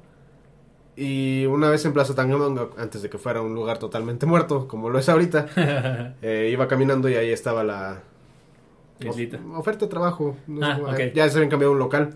[0.96, 4.90] Y una vez en Plaza Tangamanga, antes de que fuera un lugar totalmente muerto, como
[4.90, 5.48] lo es ahorita,
[6.22, 8.02] eh, iba caminando y ahí estaba la
[9.08, 9.18] of-
[9.58, 10.36] oferta de trabajo.
[10.48, 11.00] no Ah, ok.
[11.16, 12.14] Ya se habían cambiado un local.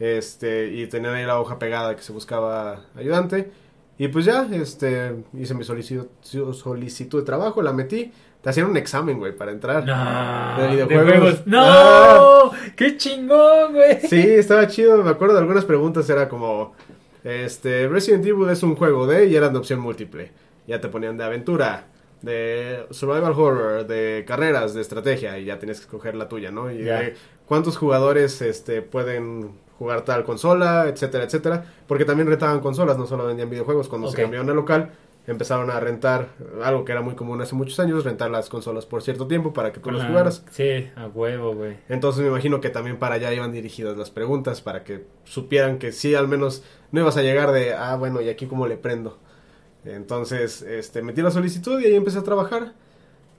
[0.00, 3.50] Este, y tenían ahí la hoja pegada que se buscaba ayudante.
[3.98, 6.06] Y pues ya, este, hice mi solicitud,
[6.54, 8.12] solicitud de trabajo, la metí.
[8.42, 9.84] Te hacían un examen, güey, para entrar.
[9.84, 11.18] No, De de videojuegos.
[11.18, 11.46] juegos.
[11.46, 11.58] ¡No!
[11.60, 12.50] Ah.
[12.76, 14.00] ¡Qué chingón, güey!
[14.08, 15.02] Sí, estaba chido.
[15.02, 16.08] Me acuerdo de algunas preguntas.
[16.08, 16.74] Era como:
[17.24, 19.26] Este, Resident Evil es un juego de.
[19.26, 20.32] Y eran de opción múltiple.
[20.66, 21.86] Ya te ponían de aventura,
[22.22, 26.70] de survival horror, de carreras, de estrategia y ya tienes que escoger la tuya, ¿no?
[26.70, 27.14] Y de
[27.46, 33.26] cuántos jugadores este pueden jugar tal consola, etcétera, etcétera, porque también rentaban consolas, no solo
[33.26, 33.88] vendían videojuegos.
[33.88, 34.90] Cuando se cambiaron al local,
[35.28, 36.30] empezaron a rentar
[36.64, 39.72] algo que era muy común hace muchos años, rentar las consolas por cierto tiempo para
[39.72, 40.42] que tú las jugaras.
[40.50, 41.76] Sí, a huevo, güey.
[41.88, 45.92] Entonces me imagino que también para allá iban dirigidas las preguntas, para que supieran que
[45.92, 49.18] sí, al menos no ibas a llegar de, ah, bueno, ¿y aquí cómo le prendo?
[49.84, 52.72] Entonces, este, metí la solicitud y ahí empecé a trabajar.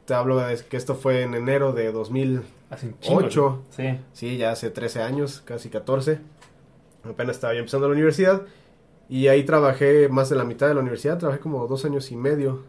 [0.06, 3.20] Te hablo de que esto fue en enero de 2000, Hace un chingo.
[3.20, 3.64] Ocho.
[3.76, 3.94] güey.
[3.94, 4.00] Sí.
[4.14, 6.20] sí, ya hace 13 años, casi 14.
[7.04, 8.44] Apenas estaba empezando la universidad.
[9.10, 12.16] Y ahí trabajé más de la mitad de la universidad, trabajé como dos años y
[12.16, 12.64] medio,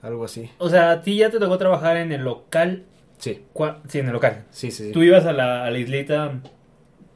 [0.00, 0.50] algo así.
[0.58, 2.84] O sea, a ti ya te tocó trabajar en el local.
[3.18, 3.42] Sí,
[3.88, 4.44] Sí, en el local.
[4.50, 4.86] sí, sí.
[4.86, 4.92] sí.
[4.92, 6.40] Tú ibas a la, a la islita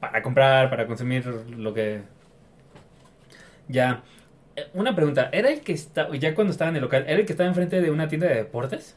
[0.01, 2.03] para comprar, para consumir lo que...
[3.69, 4.03] Ya.
[4.55, 7.27] Eh, Una pregunta, ¿era el que estaba, ya cuando estaba en el local, ¿era el
[7.27, 8.97] que estaba enfrente de una tienda de deportes?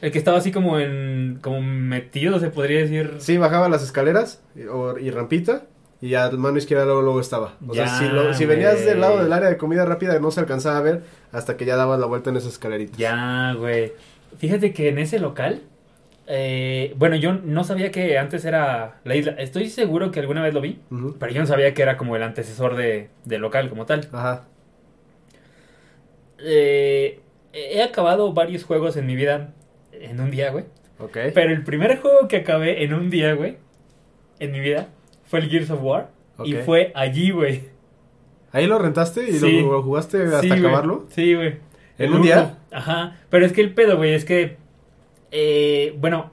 [0.00, 3.14] El que estaba así como en, como metido, se podría decir.
[3.18, 5.66] Sí, bajaba las escaleras y, o- y rampita
[6.02, 7.54] y ya a mano izquierda luego, luego estaba.
[7.66, 10.30] O Ya, sea, si, lo- si venías del lado del área de comida rápida no
[10.30, 12.98] se alcanzaba a ver hasta que ya dabas la vuelta en esas escaleritas.
[12.98, 13.92] Ya, güey.
[14.36, 15.62] Fíjate que en ese local,
[16.26, 19.32] eh, bueno, yo no sabía que antes era la isla.
[19.38, 20.80] Estoy seguro que alguna vez lo vi,
[21.18, 24.08] pero yo no sabía que era como el antecesor de, del local como tal.
[24.12, 24.44] Ajá.
[26.44, 27.20] Eh,
[27.52, 29.52] he acabado varios juegos en mi vida
[29.92, 30.64] en un día, güey.
[30.98, 31.18] Ok.
[31.34, 33.58] Pero el primer juego que acabé en un día, güey,
[34.38, 34.88] en mi vida,
[35.32, 36.10] fue el Gears of War.
[36.44, 37.62] Y fue allí, güey.
[38.52, 39.62] ¿Ahí lo rentaste y Sí.
[39.62, 41.06] lo, jugaste hasta Sí, acabarlo?
[41.08, 41.48] Sí, güey.
[41.96, 42.58] ¿En El un día?
[42.70, 43.16] Ajá.
[43.30, 44.58] Pero es que el pedo, güey, es que.
[45.30, 46.32] eh, bueno,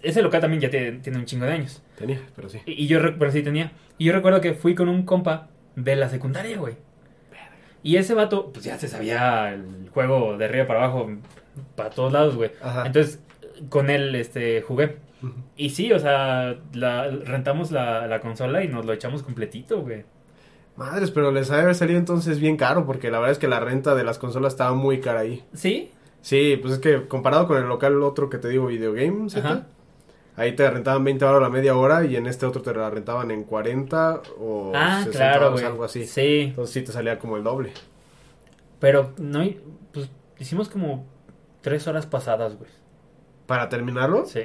[0.00, 1.82] ese local también ya tiene, tiene un chingo de años.
[1.98, 2.60] Tenía, pero sí.
[2.66, 3.72] Y, y yo, pero sí tenía.
[3.98, 6.74] Y yo recuerdo que fui con un compa de la secundaria, güey.
[7.82, 11.10] Y ese vato, pues ya se sabía el juego de arriba para abajo,
[11.74, 12.52] para todos lados, güey.
[12.62, 12.86] Ajá.
[12.86, 13.18] Entonces,
[13.70, 14.98] con él este, jugué.
[15.56, 20.04] Y sí, o sea, la, rentamos la, la consola y nos lo echamos completito, güey.
[20.76, 23.48] Madres, pero les ha de haber salido entonces bien caro porque la verdad es que
[23.48, 25.42] la renta de las consolas estaba muy cara ahí.
[25.54, 25.90] ¿Sí?
[26.20, 29.66] Sí, pues es que comparado con el local otro que te digo, Videogame, Ajá.
[30.36, 33.30] ahí te rentaban 20 baros la media hora y en este otro te la rentaban
[33.30, 36.04] en 40 o ah, 60 claro, algo así.
[36.04, 37.72] Sí, Entonces sí te salía como el doble.
[38.78, 39.42] pero no,
[39.92, 41.06] pues hicimos como
[41.62, 42.70] tres horas pasadas, güey.
[43.46, 44.26] ¿Para terminarlo?
[44.26, 44.42] Sí.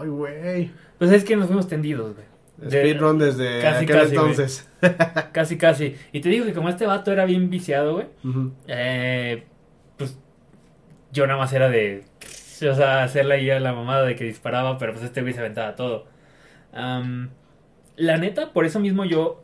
[0.00, 0.70] Ay, güey.
[0.98, 2.26] Pues es que nos fuimos tendidos, güey.
[2.70, 4.30] De- Speedrun desde casi, aquel casi, güey.
[4.30, 4.68] entonces.
[5.32, 5.96] Casi, casi.
[6.12, 8.06] Y te digo que como este vato era bien viciado, güey,
[8.66, 9.44] eh,
[9.98, 10.18] pues
[11.12, 14.78] yo nada más era de, o sea, hacerle ahí a la mamada de que disparaba,
[14.78, 16.06] pero pues este güey se aventaba todo.
[16.72, 19.42] La neta, por eso mismo yo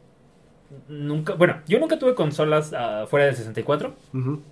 [0.89, 3.95] nunca, bueno, yo nunca tuve consolas ah, fuera del 64.
[4.15, 4.43] Ujú.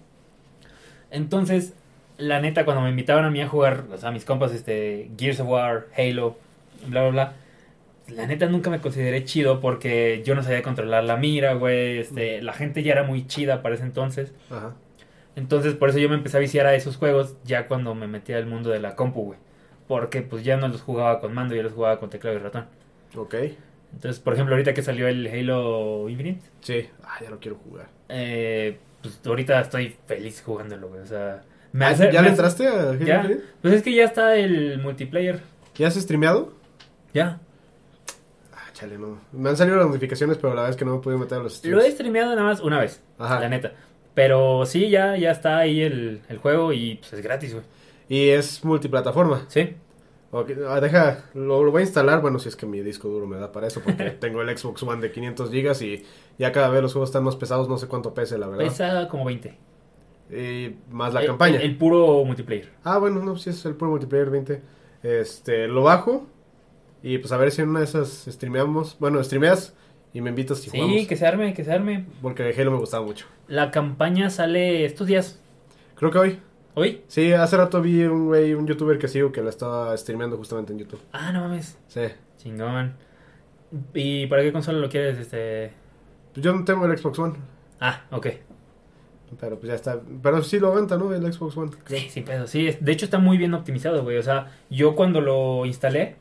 [1.11, 1.74] Entonces,
[2.20, 5.40] la neta, cuando me invitaban a mí a jugar, o sea, mis compas, este, Gears
[5.40, 6.37] of War, Halo,
[6.87, 7.33] bla, bla, bla,
[8.09, 12.42] la neta nunca me consideré chido porque yo no sabía controlar la mira, güey, este,
[12.42, 14.33] la gente ya era muy chida para ese entonces.
[14.50, 14.74] Ajá.
[15.37, 18.33] Entonces, por eso yo me empecé a viciar a esos juegos ya cuando me metí
[18.33, 19.38] al mundo de la compu, güey.
[19.87, 22.66] Porque pues ya no los jugaba con mando, ya los jugaba con teclado y ratón.
[23.16, 23.35] Ok.
[23.92, 26.88] Entonces, por ejemplo, ahorita que salió el Halo Infinite, Sí.
[27.02, 27.88] Ah, ya lo quiero jugar.
[28.09, 31.00] eh, pues ahorita estoy feliz jugándolo, güey.
[31.00, 33.16] O sea, me Ah, hace- ¿Ya me le entraste a Halo Ya.
[33.22, 33.44] Infinite?
[33.62, 35.40] Pues es que ya está el multiplayer.
[35.76, 36.52] ¿Ya has streameado?
[37.14, 37.40] Ya.
[38.52, 39.18] Ah, chale, no.
[39.33, 41.42] Me han salido las notificaciones, pero la verdad es que no me podido meter a
[41.42, 41.94] los Lo he streams.
[41.94, 43.02] streameado nada más una vez.
[43.18, 43.40] Ajá.
[43.40, 43.72] La neta.
[44.14, 47.64] Pero sí, ya, ya está ahí el, el juego y pues es gratis, güey.
[48.09, 49.44] Y es multiplataforma.
[49.48, 49.76] Sí.
[50.68, 53.37] Ah, deja, lo, lo voy a instalar, bueno, si es que mi disco duro me
[53.37, 56.04] da para eso, porque tengo el Xbox One de 500 gigas y
[56.38, 58.64] ya cada vez los juegos están más pesados, no sé cuánto pese, la verdad.
[58.64, 59.56] Pesa como 20.
[60.31, 61.57] Y más la El- campaña.
[61.57, 62.71] El, el puro multiplayer.
[62.85, 64.62] Ah, bueno, no, si es el puro multiplayer 20.
[65.03, 66.27] Este, lo bajo
[67.03, 68.97] y pues a ver si en una de esas streameamos.
[69.01, 69.75] Bueno, streameas
[70.12, 71.07] y me invitas si Sí, jugamos.
[71.07, 72.07] que se arme, que se arme.
[72.23, 73.27] Porque Halo me gustaba mucho.
[73.49, 75.40] La campaña sale estos días.
[75.97, 76.38] Creo que hoy.
[76.75, 77.03] ¿Hoy?
[77.09, 80.73] Sí, hace rato vi un güey, un youtuber que sigo que la estaba streameando justamente
[80.73, 81.01] en YouTube.
[81.12, 81.77] Ah, no mames.
[81.88, 82.03] Sí.
[82.38, 82.95] Chingón.
[83.95, 85.19] ¿Y para qué consola lo quieres?
[85.19, 85.73] Este.
[86.37, 87.35] Yo no tengo el Xbox One,
[87.81, 88.27] Ah, ok.
[89.38, 90.01] Pero pues ya está.
[90.23, 91.12] Pero sí lo aguanta, ¿no?
[91.12, 91.73] El Xbox One.
[91.87, 92.47] Sí, sin pedo.
[92.47, 94.16] Sí, de hecho está muy bien optimizado, güey.
[94.16, 96.16] O sea, yo cuando lo instalé,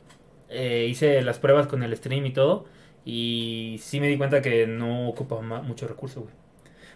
[0.48, 2.66] eh, hice las pruebas con el stream y todo.
[3.04, 6.34] Y sí me di cuenta que no ocupa mucho recurso, güey.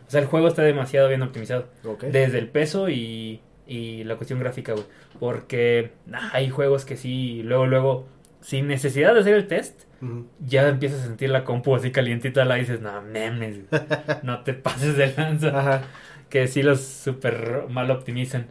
[0.06, 1.66] O sea, el juego está demasiado bien optimizado.
[1.84, 2.04] Ok.
[2.04, 4.84] Desde el peso y, y la cuestión gráfica, güey.
[5.18, 8.06] Porque nah, hay juegos que sí, luego, luego,
[8.40, 9.84] sin necesidad de hacer el test,
[10.46, 13.60] Ya empiezas a sentir la compu así calientita, la dices, no memes,
[14.22, 15.48] no te pases de lanza.
[15.58, 15.82] Ajá.
[16.28, 18.46] Que sí los super mal optimizan.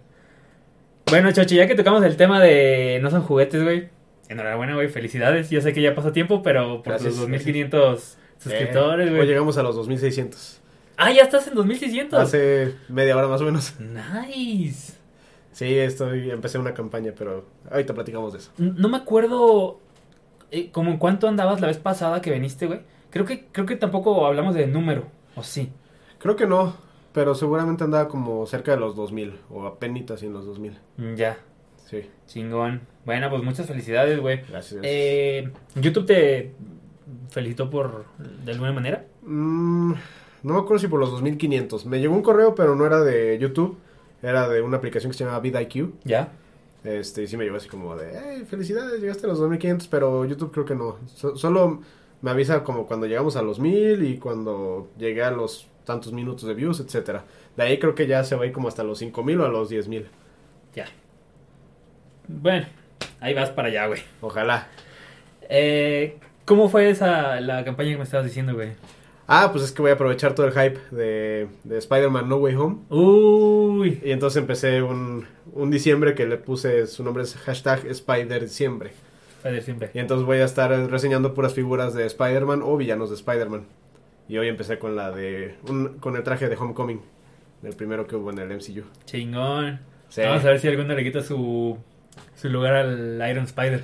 [1.08, 3.90] Bueno, Chochi, ya que tocamos el tema de no son juguetes, güey.
[4.30, 5.50] Enhorabuena, güey, felicidades.
[5.50, 9.28] Yo sé que ya pasó tiempo, pero por Gracias, los 2500 suscriptores, Eh, güey.
[9.28, 10.62] llegamos a los 2600.
[10.98, 12.20] Ah, ya estás en 2600.
[12.20, 13.74] Hace media hora más o menos.
[13.80, 14.94] Nice.
[15.52, 18.52] Sí, estoy, empecé una campaña, pero ahorita platicamos de eso.
[18.58, 19.80] No me acuerdo
[20.54, 22.80] eh, como en cuánto andabas la vez pasada que viniste, güey.
[23.10, 25.04] Creo que creo que tampoco hablamos de número,
[25.36, 25.70] o sí.
[26.20, 26.76] Creo que no,
[27.12, 30.78] pero seguramente andaba como cerca de los 2000 o apenas en los 2000.
[30.98, 31.38] Mm, Ya,
[31.86, 32.82] Sí, chingón.
[33.06, 34.42] Bueno, pues muchas felicidades, güey.
[34.50, 34.80] gracias.
[34.84, 36.54] Eh, YouTube te
[37.30, 39.06] felicitó por de alguna manera.
[39.22, 39.94] Mm,
[40.44, 41.86] no me acuerdo si por los 2500.
[41.86, 43.78] Me llegó un correo, pero no era de YouTube,
[44.22, 45.94] era de una aplicación que se llama VidIQ.
[46.04, 46.32] Ya.
[46.84, 50.26] Este, y sí me llegó así como de, hey, felicidades, llegaste a los 2500, pero
[50.26, 50.98] YouTube creo que no.
[51.08, 51.82] So- solo
[52.22, 56.48] me avisa como cuando llegamos a los 1000 y cuando llegué a los tantos minutos
[56.48, 57.24] de views, etcétera.
[57.58, 59.50] De ahí creo que ya se va a ir como hasta los 5000 o a
[59.50, 60.08] los 10000.
[60.76, 60.86] Ya.
[62.28, 62.66] Bueno,
[63.20, 64.02] ahí vas para allá, güey.
[64.22, 64.68] Ojalá.
[65.50, 68.72] Eh, ¿Cómo fue esa la campaña que me estabas diciendo, güey?
[69.28, 72.56] Ah, pues es que voy a aprovechar todo el hype de, de Spider-Man No Way
[72.56, 72.78] Home.
[72.90, 74.00] Uy.
[74.04, 78.92] Y entonces empecé un, un diciembre que le puse, su nombre es hashtag Spider-Diciembre.
[79.42, 79.92] Padre siempre.
[79.94, 83.66] Y entonces voy a estar reseñando puras figuras de Spider-Man o villanos de Spider-Man.
[84.28, 87.02] Y hoy empecé con la de, un- con el traje de Homecoming,
[87.64, 88.84] el primero que hubo en el MCU.
[89.06, 89.80] Chingón.
[90.10, 90.22] Sí.
[90.22, 91.78] Vamos a ver si alguno le quita su,
[92.36, 93.84] su lugar al Iron Spider.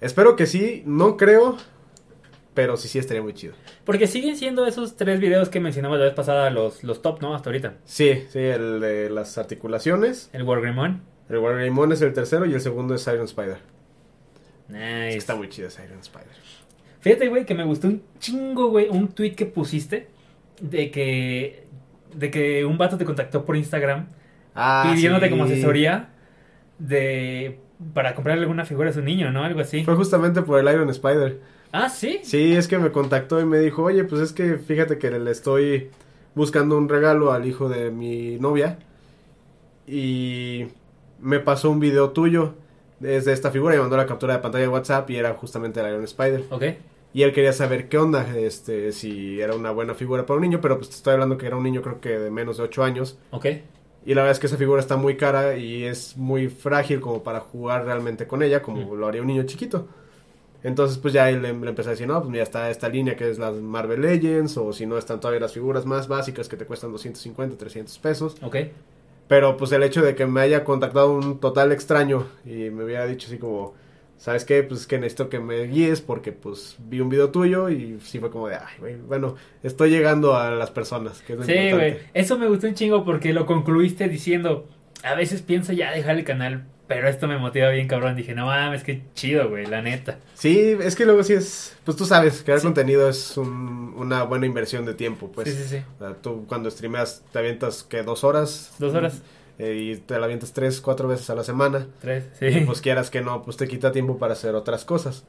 [0.00, 1.56] Espero que sí, no creo,
[2.56, 3.54] pero sí, sí estaría muy chido.
[3.84, 7.34] Porque siguen siendo esos tres videos que mencionamos la vez pasada los, los top, ¿no?
[7.36, 7.74] Hasta ahorita.
[7.84, 10.30] Sí, sí, el de las articulaciones.
[10.32, 11.02] El Wargreymon.
[11.28, 13.58] El Wargreymon es el tercero y el segundo es Iron Spider.
[14.68, 15.08] Nice.
[15.08, 16.26] Es que está muy chido ese Iron Spider.
[17.00, 20.08] Fíjate, güey, que me gustó un chingo, güey, un tweet que pusiste
[20.60, 21.64] de que
[22.14, 24.06] de que un vato te contactó por Instagram
[24.54, 25.30] Ah, pidiéndote sí.
[25.30, 26.08] como asesoría
[26.78, 27.60] de
[27.92, 29.44] para comprarle alguna figura a su niño, ¿no?
[29.44, 29.84] Algo así.
[29.84, 31.38] Fue justamente por el Iron Spider.
[31.72, 32.20] Ah, sí.
[32.22, 35.30] Sí, es que me contactó y me dijo, oye, pues es que fíjate que le
[35.30, 35.90] estoy
[36.34, 38.78] buscando un regalo al hijo de mi novia
[39.86, 40.66] y
[41.20, 42.54] me pasó un video tuyo
[43.00, 45.80] desde esta figura y me mandó la captura de pantalla de WhatsApp y era justamente
[45.80, 46.44] el Iron Spider.
[46.50, 46.62] Ok.
[47.14, 50.60] Y él quería saber qué onda, este, si era una buena figura para un niño,
[50.60, 52.84] pero pues te estoy hablando que era un niño creo que de menos de 8
[52.84, 53.18] años.
[53.30, 53.46] Ok.
[54.04, 57.22] Y la verdad es que esa figura está muy cara y es muy frágil como
[57.22, 58.98] para jugar realmente con ella, como Mm.
[58.98, 59.88] lo haría un niño chiquito.
[60.66, 63.14] Entonces, pues ya él le, le empezó a decir, no, pues mira, está esta línea
[63.14, 66.56] que es las Marvel Legends, o si no, están todavía las figuras más básicas que
[66.56, 68.36] te cuestan 250, 300 pesos.
[68.42, 68.56] Ok.
[69.28, 73.06] Pero pues el hecho de que me haya contactado un total extraño y me hubiera
[73.06, 73.74] dicho así como,
[74.18, 74.64] ¿sabes qué?
[74.64, 78.18] Pues es que necesito que me guíes porque pues vi un video tuyo y sí
[78.18, 81.70] fue como de, ay, güey, bueno, estoy llegando a las personas, que es lo Sí,
[81.70, 81.98] güey.
[82.12, 84.66] Eso me gustó un chingo porque lo concluiste diciendo,
[85.04, 88.16] a veces pienso ya dejar el canal, pero esto me motiva bien, cabrón.
[88.16, 90.18] Dije, no mames, qué chido, güey, la neta.
[90.34, 92.66] Sí, es que luego sí es, pues tú sabes, crear Sí.
[92.66, 95.48] contenido es un- una buena inversión de tiempo, pues.
[95.48, 95.82] sí, sí, sí.
[95.96, 98.72] O sea, tú cuando streameas te avientas que dos horas.
[98.78, 99.22] Dos horas,
[99.58, 101.86] eh, y te la avientas tres, cuatro veces a la semana.
[102.00, 102.60] tres, Y sí.
[102.66, 105.24] pues quieras que no, pues te quita tiempo para hacer otras cosas.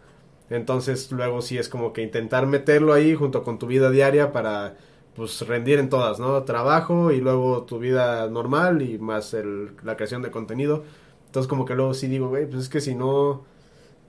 [0.49, 4.75] Entonces luego sí es como que intentar meterlo ahí junto con tu vida diaria para
[5.15, 6.43] pues rendir en todas, ¿no?
[6.43, 10.83] Trabajo y luego tu vida normal y más el, la creación de contenido.
[11.27, 13.45] Entonces como que luego sí digo, güey, pues es que si no,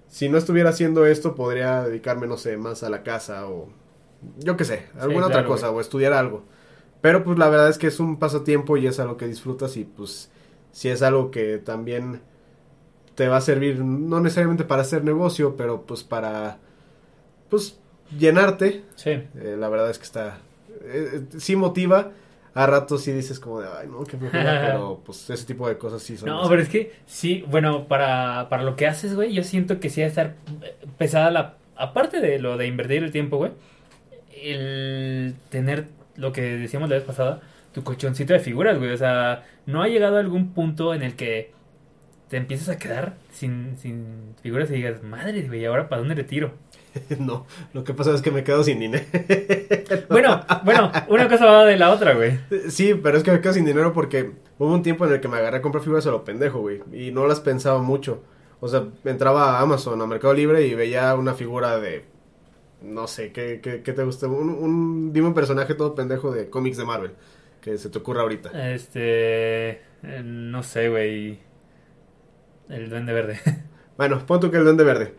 [0.08, 3.68] si no estuviera haciendo esto podría dedicarme, no sé, más a la casa o
[4.38, 6.42] yo qué sé, alguna otra claro, cosa o estudiar algo.
[7.00, 9.84] Pero pues la verdad es que es un pasatiempo y es algo que disfrutas y
[9.84, 10.30] pues
[10.72, 12.20] si es algo que también
[13.14, 16.58] te va a servir no necesariamente para hacer negocio, pero pues para
[17.48, 17.78] pues
[18.16, 18.84] llenarte.
[18.96, 19.10] Sí.
[19.10, 20.38] Eh, la verdad es que está
[20.82, 22.12] eh, eh, sí motiva.
[22.54, 25.78] A ratos sí dices como de, ay, no, qué flojera", pero pues ese tipo de
[25.78, 26.28] cosas sí son.
[26.28, 29.90] No, pero es que sí, bueno, para, para lo que haces, güey, yo siento que
[29.90, 30.34] sí va a estar
[30.96, 31.54] pesada la...
[31.76, 33.52] Aparte de lo de invertir el tiempo, güey,
[34.42, 37.40] el tener lo que decíamos la vez pasada,
[37.72, 38.90] tu colchoncito de figuras, güey.
[38.90, 41.52] O sea, no ha llegado a algún punto en el que
[42.28, 46.24] te empieces a quedar sin, sin figuras y digas, madre, güey, ¿ahora para dónde le
[46.24, 46.54] tiro?
[47.18, 49.04] no, lo que pasa es que me quedo sin dinero.
[50.10, 52.38] Bueno, bueno, una cosa va de la otra, güey.
[52.68, 55.28] Sí, pero es que me quedo sin dinero porque hubo un tiempo en el que
[55.28, 56.80] me agarré a comprar figuras a lo pendejo, güey.
[56.92, 58.22] Y no las pensaba mucho.
[58.60, 62.04] O sea, entraba a Amazon, a Mercado Libre y veía una figura de...
[62.82, 64.26] No sé, ¿qué, qué, qué te gusta?
[64.28, 67.12] Un, un- dime un personaje todo pendejo de cómics de Marvel.
[67.60, 68.72] Que se te ocurra ahorita.
[68.72, 69.70] Este,
[70.02, 71.38] eh, no sé, güey.
[72.68, 73.40] El duende verde.
[73.98, 75.12] Bueno, pon tú que el Duende Verde.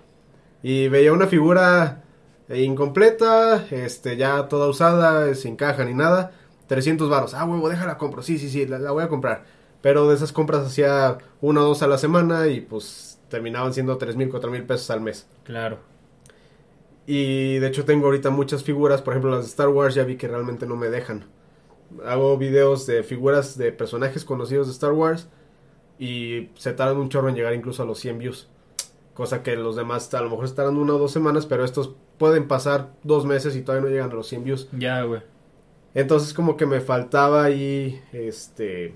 [0.63, 2.03] Y veía una figura
[2.49, 6.31] incompleta, este, ya toda usada, sin caja ni nada.
[6.67, 7.33] 300 varos.
[7.33, 8.21] Ah, huevo, déjala compro.
[8.21, 9.45] Sí, sí, sí, la, la voy a comprar.
[9.81, 13.97] Pero de esas compras hacía una o dos a la semana y pues terminaban siendo
[13.97, 15.27] tres mil, cuatro mil pesos al mes.
[15.43, 15.79] Claro.
[17.05, 20.15] Y de hecho tengo ahorita muchas figuras, por ejemplo las de Star Wars ya vi
[20.15, 21.25] que realmente no me dejan.
[22.05, 25.27] Hago videos de figuras de personajes conocidos de Star Wars
[25.97, 28.47] y se tardan un chorro en llegar incluso a los 100 views.
[29.19, 32.47] Cosa que los demás a lo mejor estarán una o dos semanas, pero estos pueden
[32.47, 34.69] pasar dos meses y todavía no llegan a los 100 views.
[34.71, 35.21] Ya, güey.
[35.93, 38.95] Entonces como que me faltaba ahí este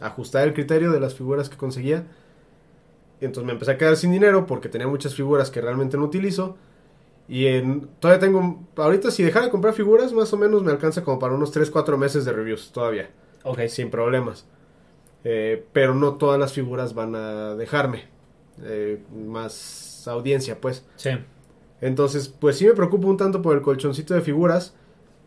[0.00, 2.06] ajustar el criterio de las figuras que conseguía.
[3.20, 6.56] Entonces me empecé a quedar sin dinero porque tenía muchas figuras que realmente no utilizo.
[7.28, 11.04] Y en, todavía tengo, ahorita si dejara de comprar figuras, más o menos me alcanza
[11.04, 13.10] como para unos 3, 4 meses de reviews todavía.
[13.44, 13.60] Ok.
[13.68, 14.46] Sin problemas.
[15.22, 18.19] Eh, pero no todas las figuras van a dejarme.
[18.64, 20.84] Eh, más audiencia, pues.
[20.96, 21.10] Sí.
[21.80, 24.74] Entonces, pues sí me preocupo un tanto por el colchoncito de figuras.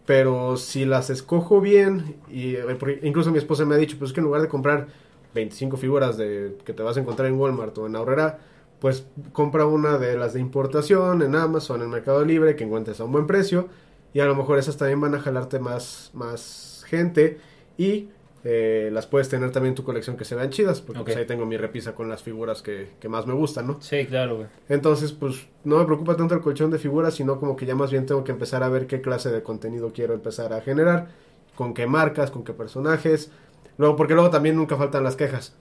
[0.05, 4.13] Pero si las escojo bien, y eh, incluso mi esposa me ha dicho, pues es
[4.13, 4.88] que en lugar de comprar
[5.34, 8.39] 25 figuras de que te vas a encontrar en Walmart o en Aurrera,
[8.79, 13.05] pues compra una de las de importación en Amazon, en Mercado Libre, que encuentres a
[13.05, 13.69] un buen precio.
[14.13, 17.39] Y a lo mejor esas también van a jalarte más, más gente.
[17.77, 18.09] Y
[18.44, 20.82] eh, las puedes tener también en tu colección que se vean chidas.
[20.82, 23.82] Porque pues, ahí tengo mi repisa con las figuras que, que más me gustan, ¿no?
[23.82, 24.48] Sí, claro, güey.
[24.70, 27.91] Entonces, pues no me preocupa tanto el colchón de figuras, sino como que ya más
[27.91, 31.08] bien tengo que empezar a ver qué clase de contenido quiero empezar a generar,
[31.56, 33.32] con qué marcas, con qué personajes.
[33.78, 35.56] Luego, porque luego también nunca faltan las quejas.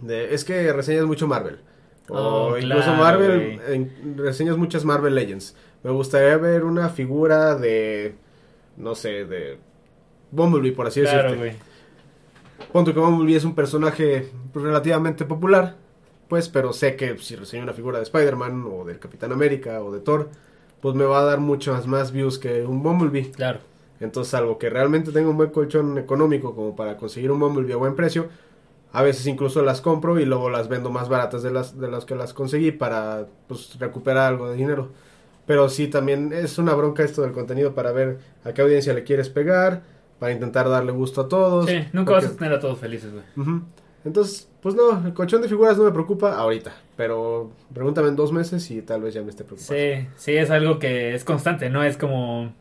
[0.00, 1.60] De, es que reseñas mucho Marvel.
[2.08, 2.16] O
[2.52, 5.54] Oh, incluso claro, Marvel, en- reseñas muchas Marvel Legends.
[5.82, 8.14] Me gustaría ver una figura de,
[8.76, 9.58] no sé, de
[10.30, 11.58] Bumblebee, por así Claro, decirlo.
[12.72, 15.76] Punto que Bumblebee es un personaje pues, relativamente popular,
[16.28, 19.92] pues, pero sé que si reseño una figura de Spider-Man o del Capitán América o
[19.92, 20.28] de Thor,
[20.80, 23.30] pues me va a dar muchas más views que un Bumblebee.
[23.32, 23.60] Claro.
[24.00, 27.76] Entonces, algo que realmente tenga un buen colchón económico como para conseguir un Bumblebee a
[27.76, 28.28] buen precio,
[28.92, 32.04] a veces incluso las compro y luego las vendo más baratas de las, de las
[32.04, 34.88] que las conseguí para pues, recuperar algo de dinero.
[35.46, 39.04] Pero sí, también es una bronca esto del contenido para ver a qué audiencia le
[39.04, 39.82] quieres pegar,
[40.18, 41.68] para intentar darle gusto a todos.
[41.68, 43.24] Sí, nunca porque- vas a tener a todos felices, güey.
[44.04, 48.32] Entonces, pues no, el colchón de figuras no me preocupa ahorita, pero pregúntame en dos
[48.32, 49.74] meses y tal vez ya me esté preocupando.
[49.74, 52.52] Sí, sí, es algo que es constante, no es como...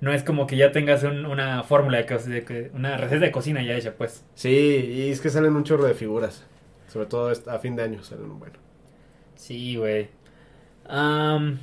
[0.00, 3.74] No es como que ya tengas un- una fórmula, de, una receta de cocina ya
[3.74, 4.24] hecha, pues.
[4.34, 6.44] Sí, y es que salen un chorro de figuras,
[6.86, 8.54] sobre todo a fin de año salen un bueno.
[9.34, 10.08] Sí, güey.
[10.88, 11.58] Am,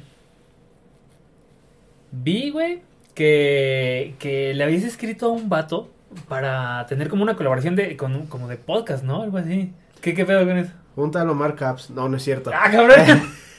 [2.11, 2.81] vi, güey,
[3.15, 5.89] que, que le habías escrito a un vato
[6.27, 9.23] para tener como una colaboración de, con, como de podcast, ¿no?
[9.23, 9.73] Algo así.
[10.01, 10.71] ¿Qué, qué pedo con eso?
[10.95, 12.51] Un tal Omar Caps, no, no es cierto.
[12.53, 12.99] ¡Ah, cabrón!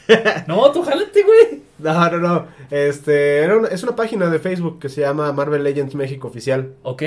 [0.47, 1.63] no, tú jálate, güey.
[1.79, 5.63] No, no, no, este, era una- es una página de Facebook que se llama Marvel
[5.65, 6.73] Legends México Oficial.
[6.83, 7.03] Ok.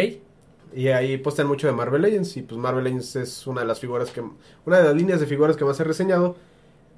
[0.75, 2.37] Y ahí postean mucho de Marvel Legends.
[2.37, 4.21] Y pues Marvel Legends es una de las figuras que.
[4.65, 6.35] Una de las líneas de figuras que más he reseñado.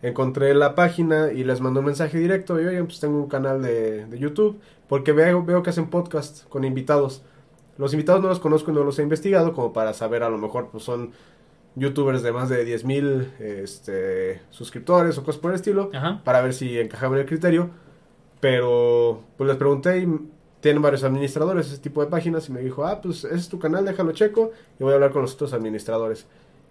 [0.02, 2.60] Encontré la página y les mandé un mensaje directo.
[2.60, 4.60] Y oye, pues tengo un canal de, de YouTube.
[4.88, 7.24] Porque veo, veo que hacen podcast con invitados.
[7.78, 9.54] Los invitados no los conozco y no los he investigado.
[9.54, 11.12] Como para saber, a lo mejor, pues son
[11.76, 16.22] youtubers de más de 10 mil este, suscriptores o cosas por el estilo Ajá.
[16.24, 17.70] para ver si encajaban en el criterio.
[18.40, 20.08] Pero pues les pregunté y
[20.62, 23.60] tienen varios administradores ese tipo de páginas y me dijo, ah, pues ese es tu
[23.60, 26.28] canal, déjalo checo y voy a hablar con los otros administradores.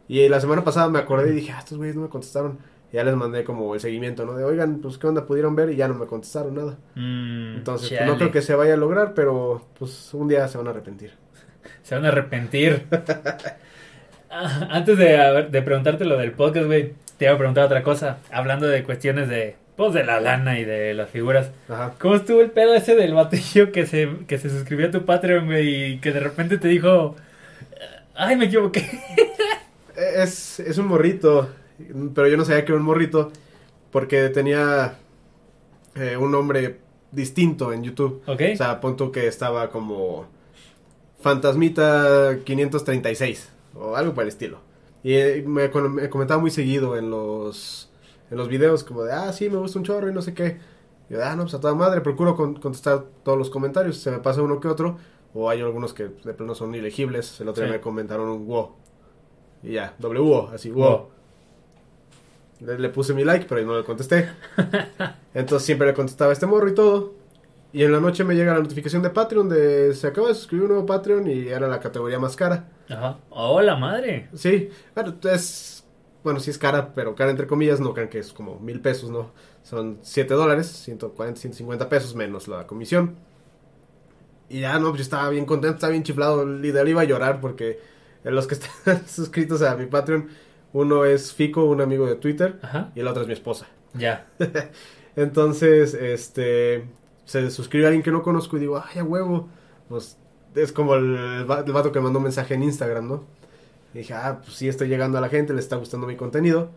[0.08, 2.58] Y la semana pasada me acordé y dije, ah, estos güeyes no me contestaron.
[2.92, 4.34] Ya les mandé como el seguimiento, ¿no?
[4.34, 6.76] De, oigan, pues qué onda, pudieron ver y ya no me contestaron nada.
[6.96, 10.58] Mm, Entonces, pues, no creo que se vaya a lograr, pero pues un día se
[10.58, 11.12] van a arrepentir.
[11.82, 12.86] Se van a arrepentir.
[14.30, 17.64] Ah, Antes de, a ver, de preguntarte lo del podcast, güey, te iba a preguntar
[17.64, 18.18] otra cosa.
[18.30, 21.50] Hablando de cuestiones de, pues, de la lana y de las figuras.
[21.68, 21.94] Ajá.
[21.98, 25.46] ¿Cómo estuvo el pedo ese del batillo que se, que se suscribió a tu Patreon,
[25.46, 27.16] güey, y que de repente te dijo,
[28.14, 28.88] ay, me equivoqué?
[29.96, 31.50] Es, es un morrito,
[32.14, 33.30] pero yo no sabía que era un morrito
[33.90, 34.98] porque tenía
[35.94, 36.80] eh, un nombre
[37.12, 38.22] distinto en YouTube.
[38.26, 38.42] ¿Ok?
[38.52, 40.26] O sea, punto que estaba como
[41.20, 44.58] Fantasmita 536 o algo por el estilo.
[45.02, 47.90] Y eh, me, comentaba muy seguido en los
[48.30, 50.58] en los videos como de, ah, sí, me gusta un chorro y no sé qué.
[51.08, 53.96] Y yo, ah, no, pues a toda madre, procuro con- contestar todos los comentarios.
[53.98, 54.98] Se me pasa uno que otro.
[55.34, 57.40] O hay algunos que de plano son ilegibles.
[57.40, 58.70] El otro día me comentaron un wow.
[59.62, 60.90] Y ya, doble wow, así, wow.
[60.90, 61.08] Wow.
[62.60, 64.28] Le, le puse mi like, pero no le contesté.
[65.34, 67.14] Entonces siempre le contestaba a este morro y todo.
[67.72, 70.64] Y en la noche me llega la notificación de Patreon de se acaba de suscribir
[70.64, 72.68] un nuevo Patreon y era la categoría más cara.
[72.88, 73.18] Ajá.
[73.30, 74.28] ¡Oh, la madre!
[74.34, 75.84] Sí, bueno, es,
[76.24, 79.10] bueno, sí es cara, pero cara entre comillas, no crean que es como mil pesos,
[79.10, 79.30] ¿no?
[79.62, 83.14] Son 7 dólares, 140, 150 pesos menos la comisión.
[84.48, 87.40] Y ya, no, pues yo estaba bien contento, estaba bien chiflado, literal iba a llorar
[87.40, 87.78] porque
[88.24, 90.28] los que están suscritos a mi Patreon,
[90.72, 92.92] uno es Fico, un amigo de Twitter, Ajá.
[92.94, 93.66] y el otro es mi esposa.
[93.94, 94.26] Ya.
[95.16, 96.84] Entonces, este,
[97.24, 99.48] se suscribe a alguien que no conozco y digo, ay, a huevo.
[99.88, 100.16] Pues
[100.54, 103.24] es como el, el vato que mandó un mensaje en Instagram, ¿no?
[103.94, 106.70] Y dije, ah, pues sí, estoy llegando a la gente, le está gustando mi contenido.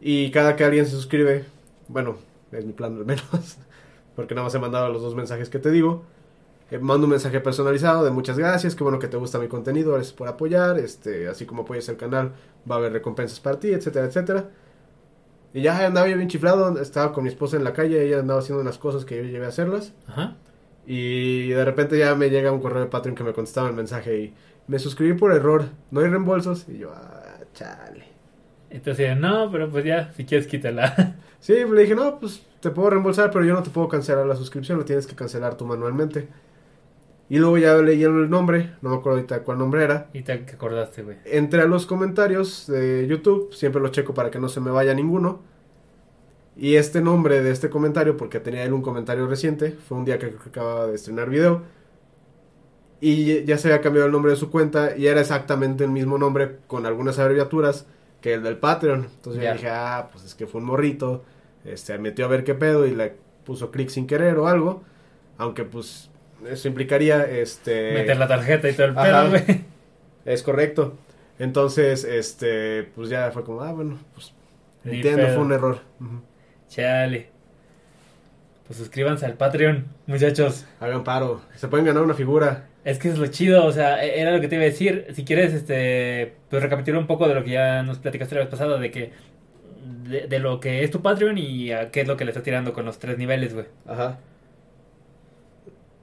[0.00, 1.44] Y cada que alguien se suscribe,
[1.88, 2.16] bueno,
[2.52, 3.24] es mi plan al menos,
[4.16, 6.04] porque nada más he mandado los dos mensajes que te digo.
[6.70, 9.92] Eh, mando un mensaje personalizado de muchas gracias, qué bueno que te gusta mi contenido,
[9.92, 12.32] gracias por apoyar, este, así como apoyas el canal,
[12.70, 14.50] va a haber recompensas para ti, etcétera, etcétera.
[15.52, 18.40] Y ya andaba yo bien chiflado, estaba con mi esposa en la calle, ella andaba
[18.40, 19.92] haciendo unas cosas que yo llegué a hacerlas.
[20.08, 20.36] Ajá.
[20.86, 24.18] Y de repente ya me llega un correo de Patreon que me contestaba el mensaje
[24.18, 24.34] y
[24.66, 26.68] me suscribí por error, no hay reembolsos.
[26.68, 28.04] Y yo, ah, chale.
[28.70, 31.16] Entonces, no, pero pues ya, si quieres, quítala.
[31.44, 34.34] Sí, le dije, no, pues te puedo reembolsar, pero yo no te puedo cancelar la
[34.34, 36.26] suscripción, lo tienes que cancelar tú manualmente.
[37.30, 40.10] Y luego ya leí el nombre, no me acuerdo ahorita cuál nombre era.
[40.12, 41.16] y te acordaste, güey.
[41.24, 44.92] Entré a los comentarios de YouTube, siempre lo checo para que no se me vaya
[44.94, 45.40] ninguno.
[46.56, 50.18] Y este nombre de este comentario, porque tenía él un comentario reciente, fue un día
[50.18, 51.62] que que acababa de estrenar video.
[53.00, 56.16] Y ya se había cambiado el nombre de su cuenta y era exactamente el mismo
[56.16, 57.86] nombre con algunas abreviaturas
[58.20, 59.08] que el del Patreon.
[59.16, 59.50] Entonces Ya.
[59.50, 61.24] yo dije, ah, pues es que fue un morrito,
[61.64, 63.14] este, metió a ver qué pedo y le
[63.44, 64.82] puso clic sin querer o algo.
[65.36, 66.10] Aunque pues
[66.50, 67.92] eso implicaría, este...
[67.92, 69.42] Meter la tarjeta y todo el pedo, güey.
[70.24, 70.96] Es correcto.
[71.38, 74.32] Entonces, este, pues ya fue como, ah, bueno, pues
[74.84, 75.34] Ni entiendo, pedo.
[75.34, 75.78] fue un error.
[76.68, 77.28] Chale.
[78.66, 80.64] Pues suscríbanse al Patreon, muchachos.
[80.80, 82.68] Hagan paro, se pueden ganar una figura.
[82.84, 85.06] Es que es lo chido, o sea, e- era lo que te iba a decir.
[85.14, 88.48] Si quieres, este, pues recapitular un poco de lo que ya nos platicaste la vez
[88.50, 89.12] pasada, de que,
[90.08, 92.42] de, de lo que es tu Patreon y a qué es lo que le estás
[92.44, 93.66] tirando con los tres niveles, güey.
[93.86, 94.18] Ajá.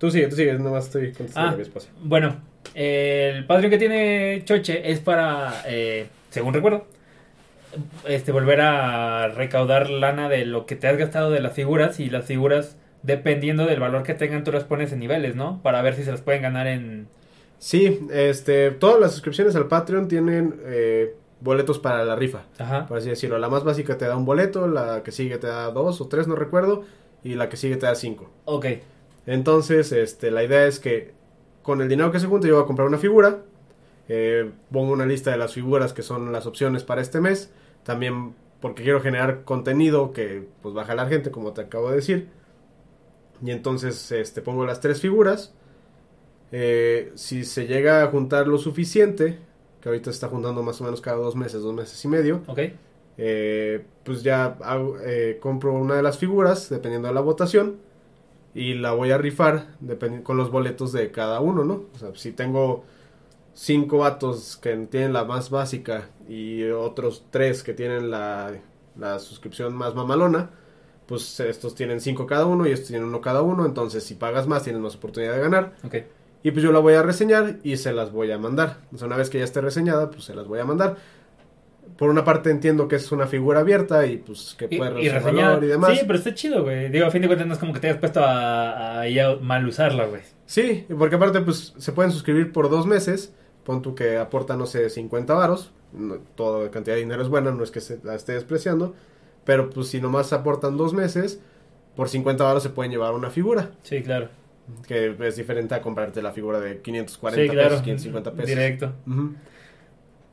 [0.01, 1.53] Tú sigue, tú sigue, nomás estoy contestando Ah.
[1.53, 1.89] a mi esposa.
[2.01, 2.37] Bueno,
[2.73, 6.87] el Patreon que tiene Choche es para, eh, según recuerdo,
[8.07, 12.09] este, volver a recaudar lana de lo que te has gastado de las figuras y
[12.09, 15.61] las figuras, dependiendo del valor que tengan, tú las pones en niveles, ¿no?
[15.61, 17.07] Para ver si se las pueden ganar en...
[17.59, 22.87] Sí, este, todas las suscripciones al Patreon tienen eh, boletos para la rifa, Ajá.
[22.87, 23.37] por así decirlo.
[23.37, 26.27] La más básica te da un boleto, la que sigue te da dos o tres,
[26.27, 26.85] no recuerdo,
[27.23, 28.31] y la que sigue te da cinco.
[28.45, 28.65] Ok.
[29.25, 31.11] Entonces, este, la idea es que
[31.63, 33.41] con el dinero que se junte yo voy a comprar una figura.
[34.09, 37.51] eh, pongo una lista de las figuras que son las opciones para este mes.
[37.83, 41.95] También porque quiero generar contenido que pues va a jalar gente, como te acabo de
[41.97, 42.27] decir.
[43.43, 45.53] Y entonces este, pongo las tres figuras.
[46.51, 49.37] Eh, si se llega a juntar lo suficiente,
[49.79, 52.41] que ahorita se está juntando más o menos cada dos meses, dos meses y medio,
[53.17, 54.97] eh, pues ya hago-
[55.39, 57.77] compro una de las figuras, dependiendo de la votación,
[58.53, 59.67] y la voy a rifar
[60.23, 61.85] con los boletos de cada uno, ¿no?
[61.93, 62.83] O sea, si tengo
[63.53, 68.53] cinco vatos que tienen la más básica y otros tres que tienen la,
[68.97, 70.51] la suscripción más mamalona,
[71.05, 74.47] pues estos tienen cinco cada uno y estos tienen uno cada uno, entonces si pagas
[74.47, 75.73] más tienes más oportunidad de ganar.
[75.83, 75.95] Ok.
[76.43, 78.79] Y pues yo la voy a reseñar y se las voy a mandar.
[78.93, 80.97] O sea, una vez que ya esté reseñada, pues se las voy a mandar.
[82.01, 85.09] Por una parte entiendo que es una figura abierta y pues que Y, puede y
[85.09, 85.45] reseñar.
[85.49, 85.99] valor y demás.
[85.99, 86.89] Sí, pero está chido, güey.
[86.89, 89.35] Digo, a fin de cuentas no es como que te hayas puesto a, a, a
[89.39, 90.23] mal usarla, güey.
[90.47, 93.35] Sí, porque aparte pues se pueden suscribir por dos meses.
[93.63, 95.73] Pon tú que aporta, no sé, 50 varos.
[95.93, 98.95] No, toda cantidad de dinero es buena, no es que se la esté despreciando.
[99.45, 101.39] Pero pues si nomás aportan dos meses,
[101.95, 103.73] por 50 varos se pueden llevar una figura.
[103.83, 104.27] Sí, claro.
[104.87, 107.69] Que es diferente a comprarte la figura de 540 sí, claro.
[107.69, 108.49] pesos, 550 pesos.
[108.49, 108.91] Directo.
[109.05, 109.35] Ujú.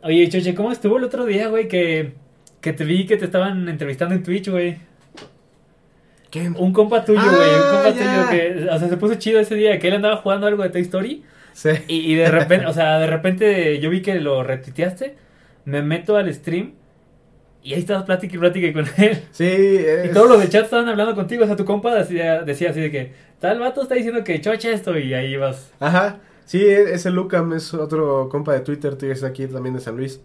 [0.03, 1.68] Oye, Choche, ¿cómo estuvo el otro día, güey?
[1.68, 2.12] Que,
[2.61, 4.78] que te vi que te estaban entrevistando en Twitch, güey.
[6.30, 6.51] ¿Qué?
[6.51, 7.51] Un compa tuyo, Ah, güey.
[7.51, 8.28] un compa ya.
[8.28, 10.68] tuyo que, o sea, se puso chido ese día, que él andaba jugando algo de
[10.70, 11.24] Toy Story.
[11.53, 11.70] Sí.
[11.88, 15.16] Y, y de repente, o sea, de repente yo vi que lo retuiteaste.
[15.64, 16.74] Me meto al stream.
[17.62, 19.18] Y ahí estabas plática y plática con él.
[19.32, 21.42] Sí, Y es- todos los de chat estaban hablando contigo.
[21.42, 24.70] O sea, tu compa decía, decía así de que tal vato está diciendo que chocha
[24.70, 24.96] esto.
[24.96, 25.72] Y ahí vas.
[25.80, 26.18] Ajá.
[26.49, 29.99] Sí, e- ese Lucam es otro compa de Twitter, tú es aquí también de San
[29.99, 30.18] Luis.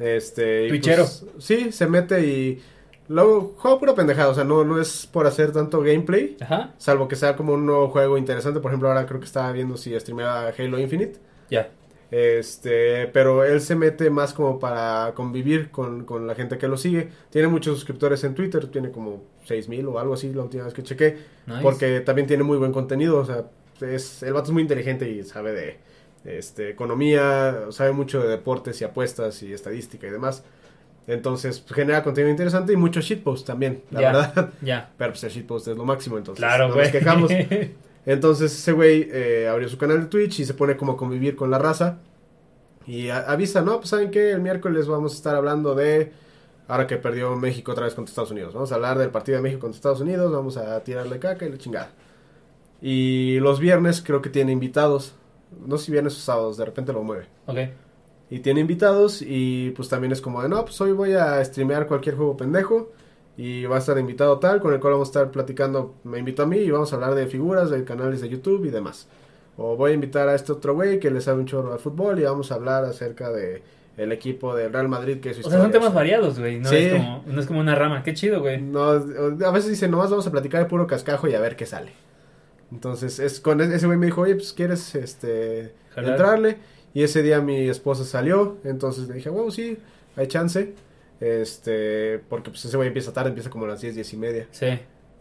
[0.00, 1.04] Este, Twitchero.
[1.04, 2.60] pues, sí, se mete y
[3.06, 6.74] luego juega pura pendejada, o sea, no, no es por hacer tanto gameplay, Ajá.
[6.78, 9.76] salvo que sea como un nuevo juego interesante, por ejemplo, ahora creo que estaba viendo
[9.76, 11.20] si streameaba Halo Infinite.
[11.48, 11.70] Ya.
[12.10, 16.76] Este, pero él se mete más como para convivir con, con la gente que lo
[16.76, 17.08] sigue.
[17.30, 20.82] Tiene muchos suscriptores en Twitter, tiene como 6000 o algo así la última vez que
[20.82, 21.18] chequé.
[21.46, 21.60] Nice.
[21.62, 23.44] Porque también tiene muy buen contenido, o sea,
[23.80, 25.78] es, el vato es muy inteligente y sabe de
[26.24, 30.44] este, economía, sabe mucho de deportes y apuestas y estadística y demás.
[31.06, 34.50] Entonces pues, genera contenido interesante y muchos shitposts también, la verdad.
[34.62, 34.90] Ya.
[34.96, 37.30] Pero pues el shitpost es lo máximo, entonces Claro, no nos quejamos.
[38.06, 41.36] Entonces ese güey eh, abrió su canal de Twitch y se pone como a convivir
[41.36, 41.98] con la raza.
[42.84, 46.12] Y a- avisa, no, pues saben que el miércoles vamos a estar hablando de,
[46.66, 49.42] ahora que perdió México otra vez contra Estados Unidos, vamos a hablar del partido de
[49.42, 51.90] México contra Estados Unidos, vamos a tirarle caca y la chingada.
[52.82, 55.14] Y los viernes creo que tiene invitados,
[55.66, 57.26] no sé si viernes o sábados, de repente lo mueve.
[57.46, 57.58] Ok.
[58.28, 61.86] Y tiene invitados y pues también es como de, no, pues hoy voy a streamear
[61.86, 62.90] cualquier juego pendejo
[63.36, 66.42] y va a estar invitado tal con el cual vamos a estar platicando, me invitó
[66.42, 69.06] a mí y vamos a hablar de figuras, de canales de YouTube y demás.
[69.56, 72.18] O voy a invitar a este otro güey que le sabe un chorro al fútbol
[72.18, 73.62] y vamos a hablar acerca de
[73.98, 76.58] el equipo del Real Madrid que es su O sea, son temas variados, güey.
[76.58, 76.76] No, Sí.
[76.76, 78.02] es como, no es como una rama.
[78.02, 78.62] Qué chido, güey.
[78.62, 81.66] No, a veces dice, nomás vamos a platicar de puro cascajo y a ver qué
[81.66, 81.92] sale.
[82.72, 86.12] Entonces, es con ese güey me dijo, oye, pues quieres este Jalar.
[86.12, 86.56] entrarle.
[86.94, 89.78] Y ese día mi esposa salió, entonces le dije, bueno, sí,
[90.16, 90.74] hay chance.
[91.20, 94.48] Este, porque pues ese güey empieza tarde, empieza como a las 10, 10 y media.
[94.50, 94.66] Sí.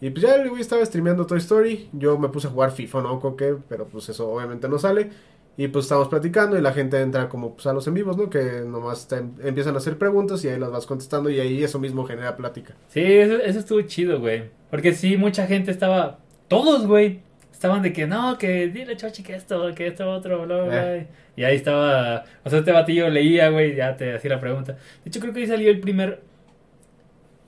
[0.02, 1.89] Y pues ya el güey estaba streameando Toy Story.
[1.93, 5.12] Yo me puse a jugar FIFA, no con qué, pero pues eso obviamente no sale.
[5.58, 8.30] Y pues estamos platicando y la gente entra como pues a los en vivos, ¿no?
[8.30, 11.64] Que nomás te em- empiezan a hacer preguntas y ahí las vas contestando y ahí
[11.64, 12.74] eso mismo genera plática.
[12.88, 14.49] Sí, eso, eso estuvo chido, güey.
[14.72, 16.20] Porque sí, mucha gente estaba.
[16.47, 17.22] Todos, güey.
[17.62, 20.95] Estaban de que no, que dile Chochi que esto, que esto otro, bla, bla.
[20.95, 21.07] Eh.
[21.36, 22.24] Y ahí estaba.
[22.43, 24.74] O sea, este batillo leía, güey, ya te hacía la pregunta.
[24.74, 26.22] De hecho, creo que ahí salió el primer.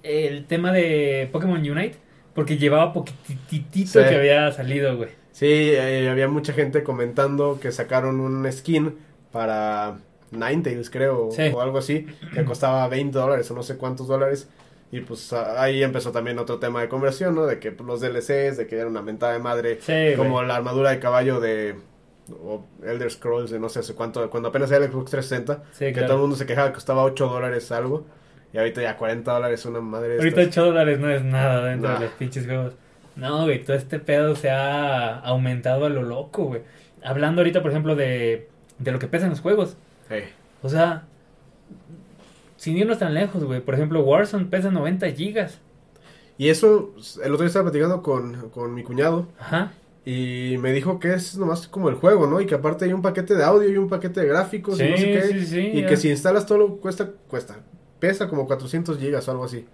[0.03, 1.97] El tema de Pokémon Unite.
[2.35, 4.07] Porque llevaba poquitito Sí.
[4.07, 5.09] que había salido, güey.
[5.31, 8.93] Sí, eh, había mucha gente comentando que sacaron un skin
[9.31, 9.97] para
[10.29, 11.49] Ninetales, creo, Sí.
[11.51, 12.05] o algo así,
[12.35, 14.47] que costaba 20 dólares o no sé cuántos dólares.
[14.95, 17.45] Y pues ahí empezó también otro tema de conversión, ¿no?
[17.45, 20.47] De que pues, los DLCs, de que era una mentada de madre, Sí, como güey.
[20.47, 21.75] la armadura de caballo de
[22.31, 25.85] o Elder Scrolls de no sé hace cuánto, cuando apenas era el Xbox 360, Sí,
[25.87, 26.07] que claro.
[26.07, 28.05] todo el mundo se quejaba que costaba 8 dólares algo,
[28.53, 30.57] y ahorita ya 40 dólares una madre Ahorita estas.
[30.59, 31.99] 8 dólares no es nada dentro Nah.
[31.99, 32.73] de los pinches juegos.
[33.15, 36.61] No, güey, todo este pedo se ha aumentado a lo loco, güey.
[37.03, 38.47] Hablando ahorita, por ejemplo, de,
[38.79, 39.75] de lo que pesan los juegos.
[40.09, 40.29] Eh,
[40.61, 41.03] O sea,
[42.63, 43.59] sin irnos tan lejos, güey.
[43.59, 45.59] Por ejemplo, Warzone pesa 90 gigas.
[46.37, 49.73] Y eso, el otro día estaba platicando con, con mi cuñado, Ajá.
[50.05, 52.39] Y me dijo que es nomás como el juego, ¿no?
[52.39, 54.97] Y que aparte hay un paquete de audio y un paquete de gráficos y no
[54.97, 55.21] sé qué.
[55.23, 55.87] sí, sí, y ya.
[55.87, 57.59] que si instalas todo lo cuesta, cuesta.
[57.99, 59.65] Pesa como 400 gigas o algo así.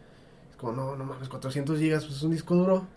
[0.50, 2.88] Es como, no, no mames, 400 gigas, pues es un disco duro.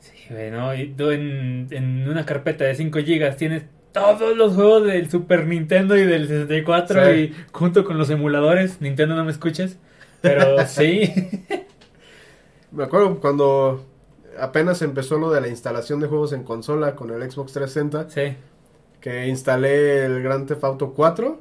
[0.00, 0.74] Sí, güey, ¿no?
[0.74, 5.46] Y tú en, en una carpeta de 5 gigas tienes todos los juegos del Super
[5.46, 7.10] Nintendo y del 64 Sí.
[7.20, 8.80] y junto con los emuladores.
[8.80, 9.78] Nintendo no me escuches.
[10.20, 11.12] Pero sí.
[12.70, 13.84] Me acuerdo cuando
[14.38, 18.36] apenas empezó lo de la instalación de juegos en consola con el Xbox 360, sí.
[19.00, 21.40] que instalé el Grand Theft Auto 4.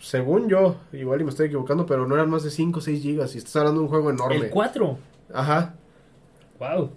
[0.00, 3.02] Según yo, igual y me estoy equivocando, pero no eran más de 5 o 6
[3.02, 3.34] gigas.
[3.34, 4.36] Y estás hablando de un juego enorme.
[4.46, 4.98] El 4.
[5.34, 5.74] Ajá.
[6.58, 6.90] Wow.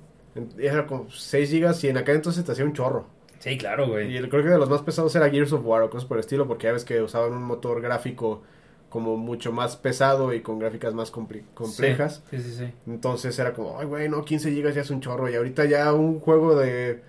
[0.58, 3.06] Era como 6 gigas y en aquel entonces te hacía un chorro.
[3.42, 4.18] Sí, claro, Y güey.
[4.18, 6.22] el- creo que de los más pesados era Gears of War o cosas por el
[6.22, 8.44] estilo, porque ya ves que usaban un motor gráfico
[8.90, 12.24] como mucho más pesado y con gráficas más compli- complejas.
[12.30, 12.74] Sí, sí, sí.
[12.88, 15.30] Entonces era como, ay, güey, no, 15 gigas ya es un chorro.
[15.30, 17.02] Y ahorita ya un juego de.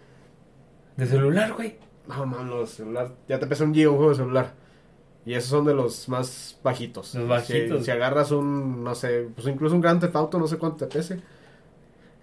[0.96, 1.76] De celular, güey.
[2.08, 3.12] No, mano, celular.
[3.28, 4.54] Ya te pesa un giga un juego de celular.
[5.24, 7.14] Y esos son de los más bajitos.
[7.14, 7.78] Los bajitos.
[7.80, 10.86] Si, si agarras un, no sé, pues incluso un Grand Theft Auto, no sé cuánto
[10.86, 11.20] te pese.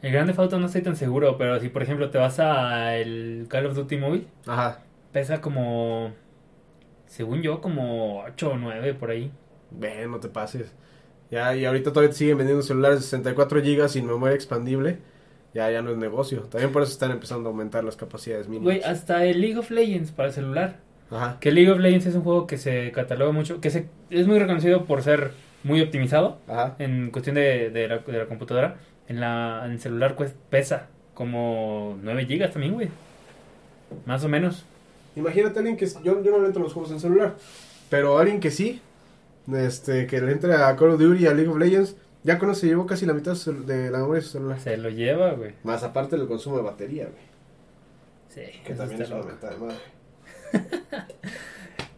[0.01, 3.45] El Grande Auto no estoy tan seguro, pero si por ejemplo te vas a el
[3.49, 4.79] Call of Duty Mobile, Ajá.
[5.11, 6.13] pesa como,
[7.05, 9.31] según yo, como 8 o 9 por ahí.
[9.71, 10.73] Ven, no te pases.
[11.29, 14.97] Ya, y ahorita todavía te siguen vendiendo celulares de 64 gigas sin memoria expandible.
[15.53, 16.41] Ya, ya no es negocio.
[16.43, 18.63] También por eso están empezando a aumentar las capacidades mínimas.
[18.65, 20.77] Güey, hasta el League of Legends para el celular.
[21.11, 21.37] Ajá.
[21.39, 24.37] Que League of Legends es un juego que se cataloga mucho, que se, es muy
[24.39, 25.31] reconocido por ser
[25.63, 26.75] muy optimizado Ajá.
[26.79, 28.77] en cuestión de, de, la, de la computadora.
[29.09, 32.87] En, la, en el celular pues, pesa como 9 gigas también, güey.
[34.05, 34.65] Más o menos.
[35.15, 35.85] Imagínate a alguien que...
[35.85, 37.35] Yo, yo no le entro a los juegos en celular.
[37.89, 38.81] Pero alguien que sí.
[39.53, 41.97] Este, que le entre a Call of Duty y a League of Legends.
[42.23, 44.59] Ya con eso se llevó casi la mitad de la memoria de su celular.
[44.59, 45.53] Se lo lleva, güey.
[45.63, 47.29] Más aparte del consumo de batería, güey.
[48.29, 49.77] Sí, Que también es una mentada de madre.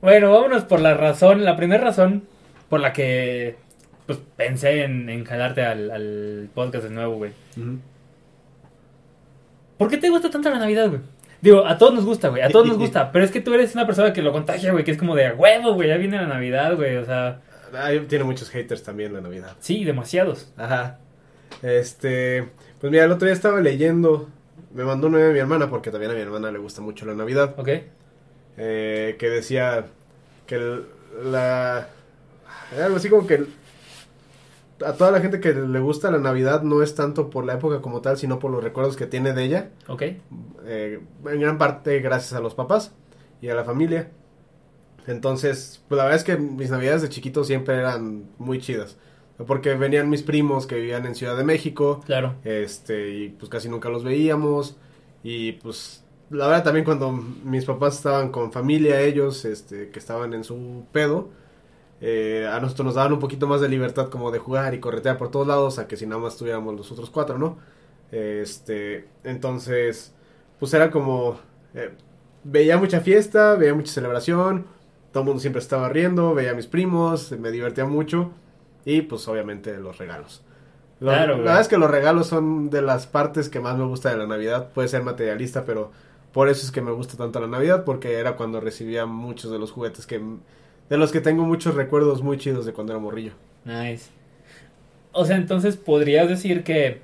[0.01, 2.23] Bueno, vámonos por la razón, la primera razón
[2.69, 3.55] por la que
[4.05, 7.31] pues pensé en, en jalarte al, al podcast de nuevo, güey.
[9.77, 11.01] ¿Por qué te gusta tanto la Navidad, güey?
[11.41, 13.73] Digo, a todos nos gusta, güey, a todos nos gusta, pero es que tú eres
[13.73, 16.27] una persona que lo contagia, güey, que es como de huevo, güey, ya viene la
[16.27, 17.41] Navidad, güey, o sea,
[18.07, 19.55] tiene muchos haters también la Navidad.
[19.59, 20.53] sí, demasiados.
[20.57, 20.99] Ajá.
[21.63, 22.47] Este,
[22.79, 24.29] pues mira, el otro día estaba leyendo,
[24.73, 27.15] me mandó una de mi hermana, porque también a mi hermana le gusta mucho la
[27.15, 27.69] Navidad, ¿Ok?
[28.57, 29.85] eh, que decía
[30.45, 30.85] que el-
[31.31, 31.87] la...
[32.83, 33.47] algo así como que el-
[34.85, 37.81] a toda la gente que le gusta la Navidad no es tanto por la época
[37.81, 40.01] como tal, sino por los recuerdos que tiene de ella, ¿Ok?
[40.65, 42.93] eh, en gran parte gracias a los papás
[43.41, 44.11] y a la familia.
[45.07, 48.97] Entonces, pues la verdad es que mis navidades de chiquito siempre eran muy chidas.
[49.47, 52.01] Porque venían mis primos que vivían en Ciudad de México.
[52.05, 52.35] Claro.
[52.43, 54.77] Este, y pues casi nunca los veíamos.
[55.23, 60.33] Y pues, la verdad también cuando mis papás estaban con familia, ellos, este, que estaban
[60.33, 61.29] en su pedo,
[62.01, 65.17] eh, a nosotros nos daban un poquito más de libertad como de jugar y corretear
[65.17, 67.57] por todos lados, a que si nada más tuviéramos los otros cuatro, ¿no?
[68.11, 70.13] Este, entonces,
[70.59, 71.39] pues era como,
[71.73, 71.91] eh,
[72.43, 74.65] veía mucha fiesta, veía mucha celebración,
[75.11, 78.31] todo el mundo siempre estaba riendo, veía a mis primos, me divertía mucho
[78.85, 80.43] y pues obviamente los regalos.
[80.99, 81.45] Lo- Claro, la güey.
[81.45, 84.27] verdad es que los regalos son de las partes que más me gusta de la
[84.27, 84.71] Navidad.
[84.73, 85.91] Puede ser materialista, pero
[86.31, 89.59] por eso es que me gusta tanto la Navidad, porque era cuando recibía muchos de
[89.59, 90.21] los juguetes que...
[90.91, 93.31] De los que tengo muchos recuerdos muy chidos de cuando era morrillo.
[93.65, 94.09] Nice.
[95.13, 97.01] O sea, entonces podrías decir que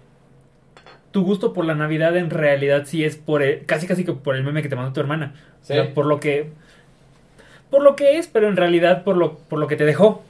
[1.11, 4.35] tu gusto por la Navidad en realidad sí es por el, casi casi que por
[4.35, 5.33] el meme que te mandó tu hermana.
[5.61, 5.73] Sí.
[5.73, 6.49] O sea, por lo que
[7.69, 10.21] por lo que es, pero en realidad por lo por lo que te dejó.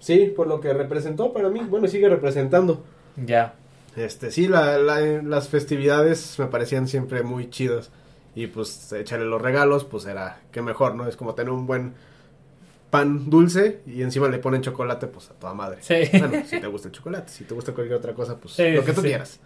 [0.00, 1.60] Sí, por lo que representó para mí.
[1.68, 2.84] Bueno, sigue representando.
[3.16, 3.54] Ya.
[3.96, 7.90] Este, sí, la, la- las festividades me parecían siempre muy chidas.
[8.34, 11.08] Y pues echarle los regalos, pues era que mejor, ¿no?
[11.08, 11.94] Es como tener un buen
[12.90, 15.78] pan dulce y encima le ponen chocolate, pues a toda madre.
[15.80, 15.94] Sí.
[16.18, 18.84] Bueno, si te gusta el chocolate, si te gusta cualquier otra cosa, pues Sí, lo
[18.84, 19.08] que tú sí.
[19.08, 19.40] quieras.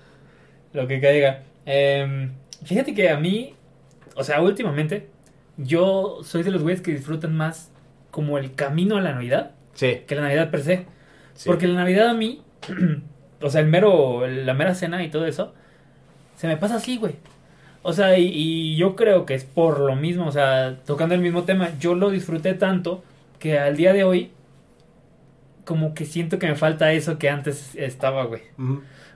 [0.72, 1.42] Lo que caiga.
[1.66, 2.30] Em,
[2.64, 3.54] fíjate que a mí,
[4.14, 5.08] o sea, últimamente,
[5.56, 7.70] yo soy de los güeyes que disfrutan más
[8.10, 10.86] como el camino a la Navidad Sí, que la Navidad per se.
[11.46, 12.42] Porque la Navidad a mí,
[13.40, 15.54] o sea, el mero, la mera cena y todo eso,
[16.36, 17.14] se me pasa así, güey.
[17.82, 21.20] O sea, y, y yo creo que es por lo mismo, o sea, tocando el
[21.22, 23.02] mismo tema, yo lo disfruté tanto
[23.42, 24.30] que al día de hoy,
[25.64, 28.42] como que siento que me falta eso que antes estaba, güey.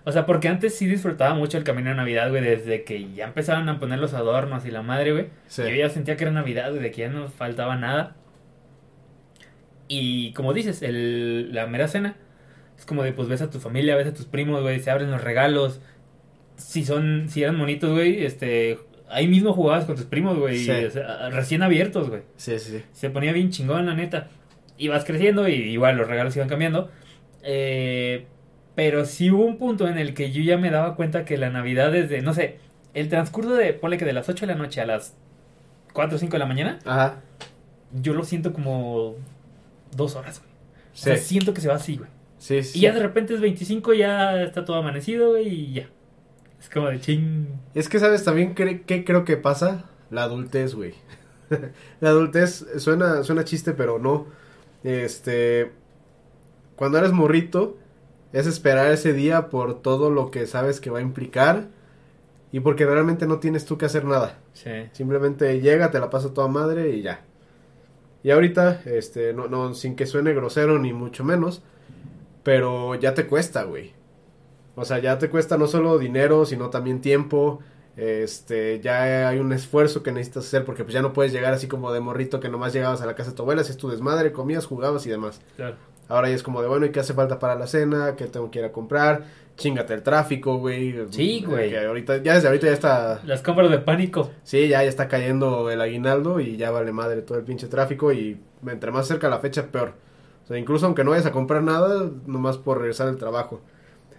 [0.05, 3.27] O sea, porque antes sí disfrutaba mucho el camino de Navidad, güey, desde que ya
[3.27, 5.27] empezaban a poner los adornos y la madre, güey.
[5.47, 5.63] Sí.
[5.63, 8.17] Yo ya sentía que era Navidad, güey, de que ya no faltaba nada.
[9.87, 12.17] Y como dices, el, la mera cena
[12.77, 15.13] es como de, pues ves a tu familia, ves a tus primos, güey, se abren
[15.13, 15.81] los regalos.
[16.57, 20.71] Si son, si eran bonitos, güey, este, ahí mismo jugabas con tus primos, güey, Sí.
[20.71, 22.23] o sea, recién abiertos, güey.
[22.37, 22.83] Sí, sí, sí.
[22.93, 24.29] Se ponía bien chingón, la neta.
[24.79, 26.91] Ibas creciendo y igual los regalos iban cambiando.
[27.43, 28.27] Eh,
[28.75, 31.49] pero sí hubo un punto en el que yo ya me daba cuenta que la
[31.51, 32.59] Navidad desde, no sé,
[32.93, 35.17] el transcurso de, ponle que de las 8 de la noche a las
[35.95, 37.21] 4 o 5 de la mañana, Ajá.
[37.93, 39.15] yo lo siento como
[39.97, 40.51] dos horas, güey.
[40.51, 40.57] O
[40.97, 42.11] Sí, sea, siento que se va así, güey.
[42.39, 42.79] sí, sí.
[42.79, 45.89] Y ya de repente es 25, ya está todo amanecido, güey, y ya.
[46.61, 47.47] Es como de ching.
[47.75, 49.85] Es que, ¿sabes también qué, qué creo que pasa?
[50.11, 50.95] La adultez, güey.
[52.01, 54.27] la adultez suena, suena chiste, pero no.
[54.85, 55.73] Este.
[56.77, 57.77] Cuando eres morrito,
[58.33, 61.69] es esperar ese día por todo lo que sabes que va a implicar.
[62.53, 64.39] Y porque realmente no tienes tú que hacer nada.
[64.53, 64.71] Sí.
[64.93, 67.21] Simplemente llega, te la pasa toda madre y ya.
[68.23, 71.63] Y ahorita, este, no, no, sin que suene grosero ni mucho menos,
[72.43, 73.93] pero ya te cuesta, güey.
[74.77, 77.61] O sea, ya te cuesta no solo dinero, sino también tiempo.
[77.97, 81.67] Este, ya hay un esfuerzo que necesitas hacer porque pues ya no puedes llegar así
[81.67, 84.33] como de morrito que nomás llegabas a la casa de tu abuela, hacías tu desmadre,
[84.33, 85.41] comías, jugabas y demás.
[85.57, 85.77] Claro.
[86.09, 88.15] Ahora ya es como de, bueno, ¿y qué hace falta para la cena?
[88.17, 89.25] ¿Qué tengo que ir a comprar?
[89.57, 90.95] Chingate el tráfico, güey.
[91.11, 91.71] Sí, güey.
[91.71, 94.31] Que ahorita, ya desde ahorita ya está Las compras de pánico.
[94.45, 98.13] Sí, ya, ya está cayendo el aguinaldo y ya vale madre todo el pinche tráfico
[98.13, 99.95] y entre más cerca la fecha peor.
[100.45, 103.63] O sea, incluso aunque no vayas a comprar nada, nomás por regresar del trabajo.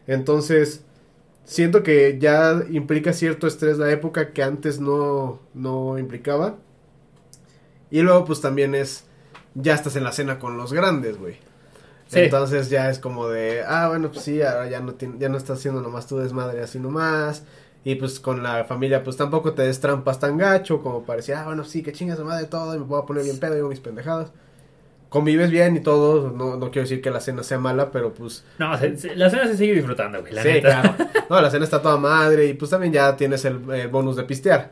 [0.07, 0.83] Entonces,
[1.43, 6.57] siento que ya implica cierto estrés la época que antes no, no implicaba.
[7.89, 9.05] Y luego pues también es,
[9.55, 11.35] ya estás en la cena con los grandes, güey.
[12.07, 12.19] Sí.
[12.19, 15.59] Entonces ya es como de, ah, bueno, pues sí, ahora ya no, ya no estás
[15.59, 17.43] haciendo nomás tu desmadre así nomás.
[17.83, 21.63] Y pues con la familia, pues tampoco te destrampas tan gacho como parecía, ah, bueno,
[21.63, 23.79] sí, que chingas de madre todo y me voy a poner bien pedo y mis
[23.79, 24.31] pendejadas.
[25.09, 28.43] Convives bien y todo, no, no quiero decir que la cena sea mala, pero pues
[28.59, 30.33] No, se- se- la cena se sigue disfrutando, güey.
[30.33, 30.81] La sí, neta.
[30.81, 31.09] claro.
[31.29, 34.23] No, la cena está toda madre y pues también ya tienes el, el bonus de
[34.23, 34.71] pistear.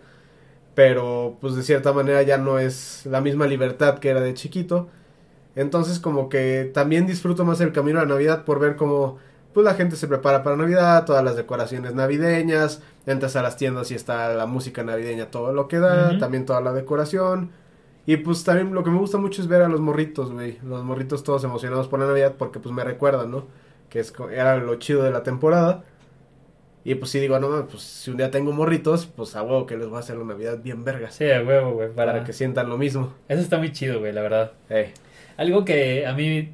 [0.74, 4.90] Pero pues de cierta manera ya no es la misma libertad que era de chiquito.
[5.56, 9.18] Entonces como que también disfruto más el camino a la Navidad por ver cómo
[9.54, 13.90] pues la gente se prepara para Navidad, todas las decoraciones navideñas, entras a las tiendas
[13.92, 17.52] y está la música navideña, todo lo que da, también toda la decoración.
[18.08, 20.60] Y pues también lo que me gusta mucho es ver a los morritos, güey.
[20.64, 23.48] Los morritos todos emocionados por la Navidad porque pues me recuerdan, ¿no?
[23.90, 25.84] Que es, era lo chido de la temporada.
[26.84, 29.66] Y pues sí digo, no, mames, pues si un día tengo morritos, pues a huevo
[29.66, 31.16] que les voy a hacer la Navidad bien vergas.
[31.16, 31.90] Sí, a huevo, güey.
[31.90, 32.12] Para...
[32.12, 33.12] Para que sientan lo mismo.
[33.28, 34.52] Eso está muy chido, güey, la verdad.
[35.38, 36.54] Algo que a mí...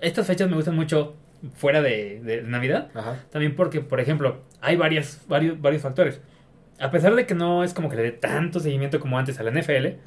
[0.00, 1.14] Estas fechas me gustan mucho
[1.54, 2.90] fuera de, de Navidad.
[2.94, 3.24] Ajá.
[3.30, 6.20] También porque, por ejemplo, hay varias, varios, varios factores.
[6.82, 9.42] A pesar de que no es como que le dé tanto seguimiento como antes a
[9.42, 9.98] la NFL,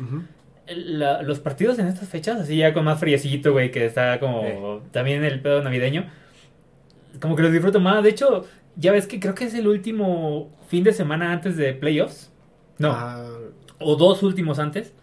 [0.68, 4.82] la- los partidos en estas fechas, así ya con más friecito, güey, que está como
[4.92, 6.06] también el pedo navideño,
[7.22, 8.04] como que los disfruto más.
[8.04, 8.46] De hecho,
[8.76, 12.32] ya ves que creo que es el último fin de semana antes de playoffs.
[12.78, 13.26] No, Ah,
[13.80, 14.94] o dos últimos antes.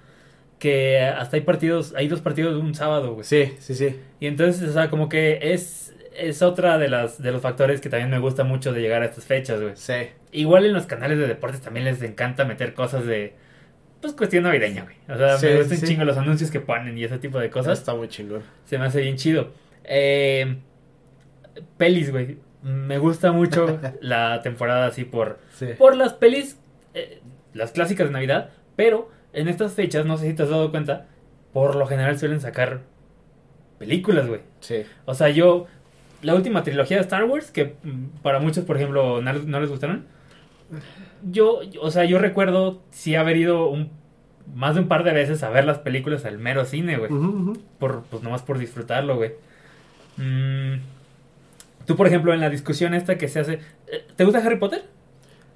[0.58, 3.24] Que hasta hay partidos, hay dos partidos de un sábado, güey.
[3.24, 3.96] sí, sí, sí.
[4.20, 7.88] Y entonces, o sea, como que es, es otra de las de los factores que
[7.88, 9.72] también me gusta mucho de llegar a estas fechas, güey.
[9.76, 9.94] Sí.
[10.32, 13.34] Igual en los canales de deportes también les encanta meter cosas de,
[14.00, 14.96] pues, cuestión navideña, güey.
[15.08, 15.86] O sea, Sí, me gustan sí.
[15.86, 17.78] chingo los anuncios que ponen y ese tipo de cosas.
[17.78, 18.42] Está muy chingón.
[18.64, 19.52] Se me hace bien chido.
[19.84, 20.56] Eh,
[21.76, 22.38] pelis, güey.
[22.62, 25.66] Me gusta mucho la temporada así por, Sí.
[25.78, 26.58] por las pelis,
[26.94, 27.20] eh,
[27.54, 31.06] las clásicas de Navidad, pero en estas fechas, no sé si te has dado cuenta,
[31.52, 32.80] por lo general suelen sacar
[33.78, 34.40] películas, güey.
[34.60, 34.84] Sí.
[35.06, 35.66] O sea, yo,
[36.22, 39.60] la última trilogía de Star Wars, que mm, para muchos, por ejemplo, no, les- no
[39.60, 40.04] les gustaron,
[41.22, 43.90] yo, o sea, yo recuerdo sí haber ido un,
[44.54, 47.10] más de un par de veces a ver las películas al mero cine, güey.
[47.78, 49.32] Por, pues nomás por disfrutarlo, güey.
[50.16, 50.80] Mm,
[51.86, 53.54] Tú, por ejemplo, en la discusión esta que se hace...
[53.88, 54.84] eh, ¿Te gusta Harry Potter?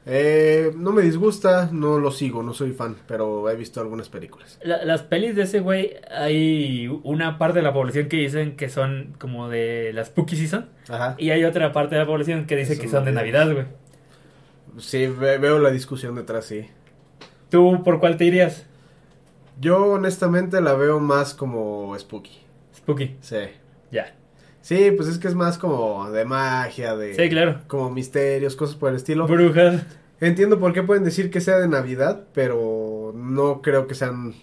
[0.08, 4.56] Eh, no me disgusta, no lo sigo, no soy fan, pero he visto algunas películas.
[4.62, 8.68] La- las pelis de ese güey, hay una parte de la población que dicen que
[8.68, 10.68] son como de la Spooky Season.
[10.88, 11.16] Ajá.
[11.18, 13.12] Y hay otra parte de la población que dice Son que son de.
[13.12, 13.64] Navidad, güey.
[14.78, 16.66] Sí, ve- veo la discusión detrás, sí.
[17.50, 18.64] ¿Tú por cuál te irías?
[19.60, 22.38] Yo honestamente la veo más como spooky.
[22.76, 23.36] Spooky, Sí.
[23.90, 24.14] ya.
[24.66, 27.14] Sí, pues es que es más como de magia, de...
[27.14, 27.60] Sí, claro.
[27.68, 29.28] Como misterios, cosas por el estilo.
[29.28, 29.86] Brujas.
[30.20, 34.34] Entiendo por qué pueden decir que sea de Navidad, pero no creo que sean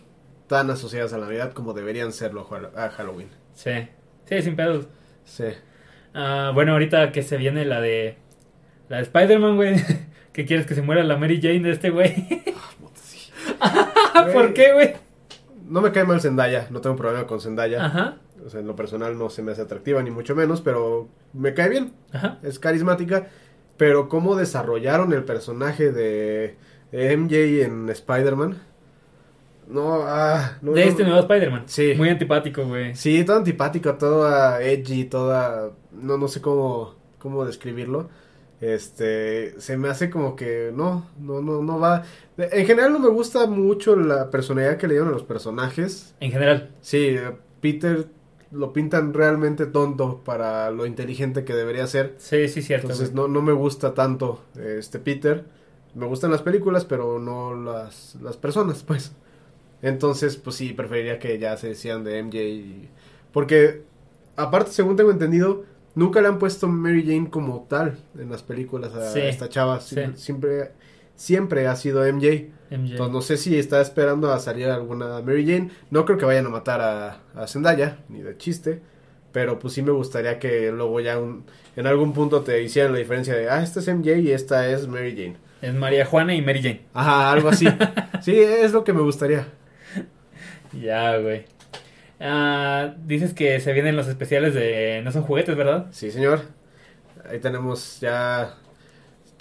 [0.48, 3.28] tan asociadas a la Navidad como deberían serlo a Hall- a Halloween.
[3.54, 3.72] Sí.
[4.24, 4.88] Sí, sin pedos.
[5.26, 5.44] Sí.
[6.14, 8.16] Ah, bueno, ahorita que se viene la de...
[8.88, 9.76] La de Spider-Man, güey.
[10.32, 12.14] ¿Qué quieres que se muera la Mary Jane de este güey?
[14.34, 14.94] ¿Por qué, güey?
[15.68, 17.84] No me cae mal Zendaya, no tengo problema con Zendaya.
[17.86, 18.18] Ajá.
[18.46, 21.54] O sea, en lo personal no se me hace atractiva ni mucho menos, pero me
[21.54, 21.94] cae bien.
[22.12, 22.40] Ajá.
[22.44, 23.28] Es carismática,
[23.78, 26.56] pero cómo desarrollaron el personaje de,
[26.92, 28.62] de MJ en Spider-Man.
[29.68, 31.64] No, ah, no, De este nuevo Spider-Man.
[31.68, 31.94] Sí.
[31.96, 32.96] Muy antipático, güey.
[32.96, 35.72] Sí, todo antipático, toda edgy, toda...
[35.92, 38.10] No, no sé cómo, cómo describirlo.
[38.60, 42.04] Este, se me hace como que no, no, no, no va.
[42.38, 46.16] En general no me gusta mucho la personalidad que le dieron a los personajes.
[46.22, 46.70] En general.
[46.80, 47.18] Sí,
[47.60, 48.08] Peter
[48.54, 52.16] lo pintan realmente tonto para lo inteligente que debería ser.
[52.18, 52.88] Sí, sí, cierto.
[52.88, 55.46] Entonces no, no me gusta tanto este Peter.
[55.96, 59.14] Me gustan las películas, pero no las, las personas, pues.
[59.82, 62.38] Entonces, pues sí, preferiría que ya se decían de MJ.
[62.40, 62.90] y-
[63.34, 63.84] Porque,
[64.36, 68.94] aparte, según tengo entendido, nunca le han puesto Mary Jane como tal en las películas
[68.94, 69.82] a Sí, esta chava.
[69.82, 69.98] sí.
[70.16, 70.72] Siempre,
[71.16, 72.50] siempre, ha sido MJ.
[72.70, 72.92] MJ.
[72.92, 75.70] Entonces no sé si está esperando a salir alguna Mary Jane.
[75.92, 78.82] No creo que vayan a matar a, a Zendaya, ni de chiste.
[79.32, 81.46] Pero pues sí me gustaría que luego ya un-
[81.76, 84.88] en algún punto te hicieran la diferencia de, ah, esta es MJ y esta es
[84.88, 85.38] Mary Jane.
[85.62, 86.82] Es María Juana y Mary Jane.
[86.94, 87.68] Ajá, algo así.
[88.22, 89.48] sí, es lo que me gustaría.
[90.80, 91.46] Ya, güey.
[92.20, 95.88] Ah, dices que se vienen los especiales de No son juguetes, ¿verdad?
[95.92, 96.42] Sí, señor.
[97.30, 98.56] Ahí tenemos ya...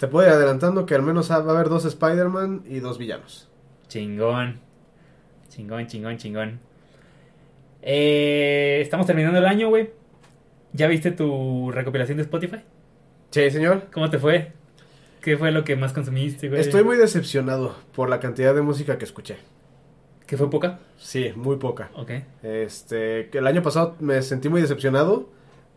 [0.03, 3.47] Te puedo ir adelantando que al menos va a haber dos Spider-Man y dos villanos.
[3.87, 4.59] Chingón.
[5.47, 6.59] Chingón, chingón, chingón.
[7.81, 9.91] Eh, estamos terminando el año, güey.
[10.73, 12.57] ¿Ya viste tu recopilación de Spotify?
[13.31, 13.87] Sí, señor.
[13.93, 14.51] ¿Cómo te fue?
[15.21, 16.59] ¿Qué fue lo que más consumiste, güey?
[16.59, 19.37] Estoy muy decepcionado por la cantidad de música que escuché.
[20.27, 20.79] ¿Que fue poca?
[20.97, 21.91] Sí, muy poca.
[21.95, 22.11] Ok.
[22.43, 25.29] Este, el año pasado me sentí muy decepcionado,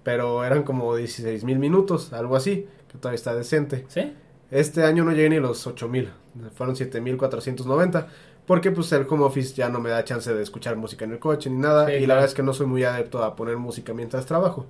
[0.07, 3.86] pero eran como 16 mil minutos, algo así, que todavía está decente.
[3.88, 4.14] ¿Sí?
[4.52, 6.12] Este año no llegué ni a los 8 mil,
[6.54, 8.07] fueron 7 mil 490,
[8.46, 11.18] porque pues el home office ya no me da chance de escuchar música en el
[11.18, 13.57] coche ni nada, Sí, y la verdad es que no soy muy adepto a poner
[13.57, 14.66] música mientras trabajo,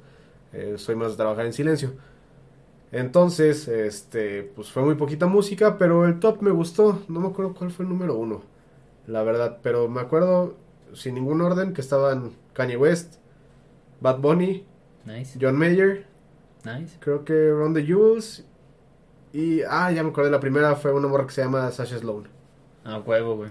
[0.55, 1.93] Eh, soy más de trabajar en silencio.
[2.93, 7.53] Entonces, este, pues fue muy poquita música, pero el top me gustó, no me acuerdo
[7.53, 8.41] cuál fue el número uno,
[9.07, 10.55] la verdad, pero me acuerdo
[10.95, 13.17] sin ningún orden que estaban Kanye West,
[14.01, 14.65] Bad Bunny,
[15.07, 15.39] Nice.
[15.41, 16.05] John Mayer,
[16.65, 16.97] Nice.
[17.01, 18.45] creo que Ron the Jules
[19.33, 22.29] y ah, ya me acordé, la primera fue una morra que se llama Sasha Sloan.
[22.85, 23.51] A huevo, güey.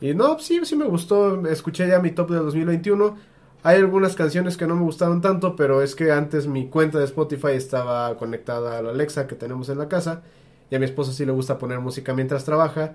[0.00, 3.16] Y no, sí, sí me gustó, escuché ya mi top de 2021.
[3.62, 7.04] Hay algunas canciones que no me gustaron tanto, pero es que antes mi cuenta de
[7.04, 10.22] Spotify estaba conectada a la Alexa que tenemos en la casa
[10.68, 12.94] y a mi esposa sí le gusta poner música mientras trabaja,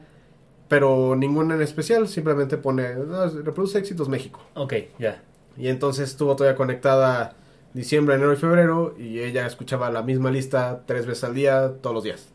[0.67, 4.41] pero ninguna en especial, simplemente pone, "Ah, reproduce éxitos México.
[4.53, 5.23] Ok, ya.
[5.57, 7.35] Y entonces estuvo todavía conectada
[7.73, 11.93] diciembre, enero y febrero y ella escuchaba la misma lista tres veces al día, todos
[11.93, 12.29] los días.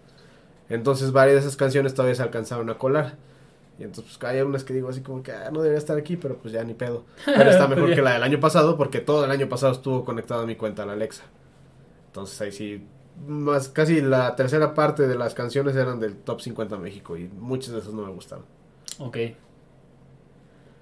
[0.69, 3.17] Entonces varias de esas canciones todavía se alcanzaron a colar.
[3.79, 6.17] Y entonces pues hay unas que digo así como que ah, no debería estar aquí,
[6.17, 7.05] pero pues ya ni pedo.
[7.25, 10.43] Pero está mejor que la del año pasado porque todo el año pasado estuvo conectado
[10.43, 11.25] a mi cuenta, la Alexa.
[12.07, 12.87] Entonces ahí sí,
[13.27, 17.73] más casi la tercera parte de las canciones eran del top 50 México y muchas
[17.73, 18.45] de esas no me gustaron.
[18.99, 19.19] Ok.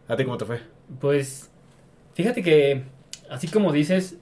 [0.08, 0.60] ¿A ti cómo te fue?
[1.00, 1.50] Pues,
[2.14, 2.84] fíjate que,
[3.30, 4.18] así como dices,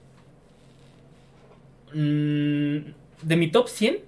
[1.93, 2.77] mm,
[3.23, 3.99] de mi top 100,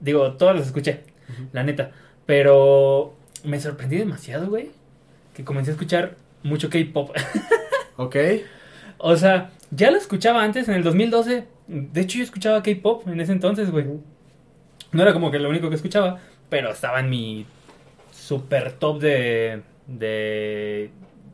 [0.00, 1.04] digo, todas las escuché,
[1.52, 1.92] la neta,
[2.26, 3.14] pero
[3.44, 4.70] me sorprendí demasiado, güey,
[5.34, 7.10] que comencé a escuchar mucho K-pop.
[8.00, 8.14] Ok.
[8.98, 13.20] o sea, ya lo escuchaba antes, en el 2012, de hecho yo escuchaba K-pop en
[13.20, 13.86] ese entonces, güey.
[14.92, 17.44] No era como que lo único que escuchaba, pero estaba en mi
[18.12, 20.90] super top de, de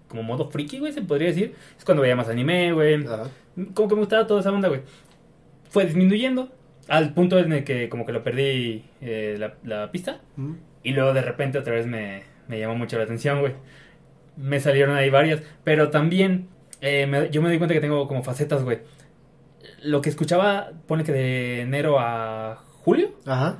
[0.08, 1.54] como modo friki, güey, se podría decir.
[1.76, 3.04] Es cuando veía más anime, güey.
[3.04, 3.28] Ajá.
[3.74, 4.80] Como que me gustaba toda esa onda, güey.
[5.74, 6.50] Fue disminuyendo
[6.88, 10.20] al punto en el que como que lo perdí eh, la, la pista.
[10.36, 10.52] Mm.
[10.84, 13.54] Y luego de repente otra vez me, me llamó mucho la atención, güey.
[14.36, 15.42] Me salieron ahí varias.
[15.64, 16.46] Pero también
[16.80, 18.78] eh, me- yo me di cuenta que tengo como facetas, güey.
[19.82, 23.58] Lo que escuchaba, pone que de enero a julio, Ajá.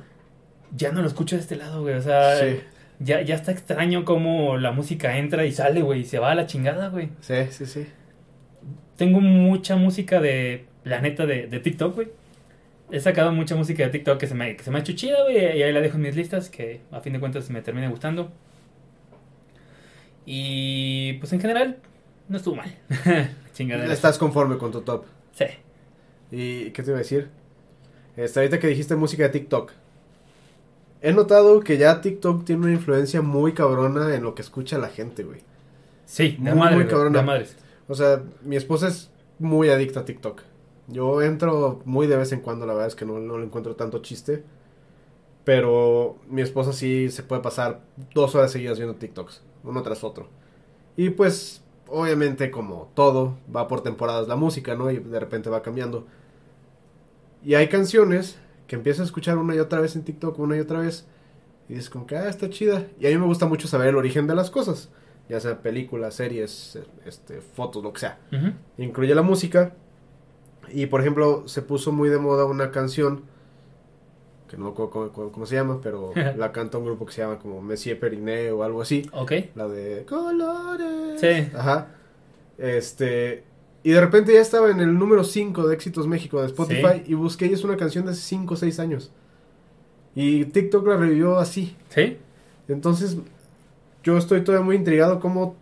[0.75, 1.95] ya no lo escucho de este lado, güey.
[1.95, 2.61] O sea, Sí.
[2.99, 6.01] ya, ya está extraño cómo la música entra y sale, güey.
[6.01, 7.09] Y se va a la chingada, güey.
[7.21, 7.87] Sí, sí, sí.
[8.97, 12.07] Tengo mucha música de, la neta, de, de TikTok, güey.
[12.91, 15.23] He sacado mucha música de TikTok que se me, que se me ha hecho chida,
[15.23, 15.35] güey.
[15.37, 18.31] Y ahí la dejo en mis listas, que a fin de cuentas me termina gustando.
[20.25, 21.77] Y pues en general,
[22.29, 22.73] no estuvo mal.
[23.53, 23.93] Chingadera.
[23.93, 25.05] Estás conforme con tu top.
[25.33, 25.45] Sí.
[26.31, 27.29] ¿Y qué te iba a decir?
[28.17, 29.71] Este, ahorita que dijiste música de TikTok.
[31.01, 34.87] He notado que ya TikTok tiene una influencia muy cabrona en lo que escucha la
[34.87, 35.41] gente, güey.
[36.05, 37.19] Sí, de Muy, madre, muy cabrona.
[37.19, 37.55] de madres.
[37.87, 40.41] O sea, mi esposa es muy adicta a TikTok.
[40.87, 43.75] Yo entro muy de vez en cuando, la verdad es que no, no le encuentro
[43.75, 44.43] tanto chiste.
[45.43, 47.81] Pero mi esposa sí se puede pasar
[48.13, 50.27] dos horas seguidas viendo TikToks, uno tras otro.
[50.97, 54.89] Y pues, obviamente, como todo, va por temporadas la música, ¿no?
[54.89, 56.07] Y de repente va cambiando.
[57.43, 60.61] Y hay canciones que empiezas a escuchar una y otra vez en TikTok, una y
[60.61, 61.05] otra vez.
[61.69, 62.87] Y dices como que, ah, está chida.
[62.99, 64.89] Y a mí me gusta mucho saber el origen de las cosas.
[65.29, 68.19] Ya sea películas, series, este, fotos, lo que sea
[68.77, 69.75] incluye la música.
[70.71, 73.21] Y por ejemplo, se puso muy de moda una canción
[74.49, 77.39] que no cómo, cómo- cómo se llama, pero la canta un grupo que se llama
[77.39, 79.09] como Messier Periné o algo así.
[79.11, 79.31] Ok.
[79.55, 81.19] La de Colores.
[81.21, 81.49] Sí.
[81.55, 81.87] Ajá.
[82.57, 83.43] Este.
[83.83, 87.03] Y de repente ya estaba en el número 5 de Éxitos México de Spotify.
[87.05, 89.11] Y busqué y es una canción de hace 5 o 6 años.
[90.15, 91.75] Y TikTok la revivió así.
[91.89, 92.17] Sí.
[92.67, 93.17] Entonces,
[94.03, 95.55] yo estoy todavía muy intrigado cómo,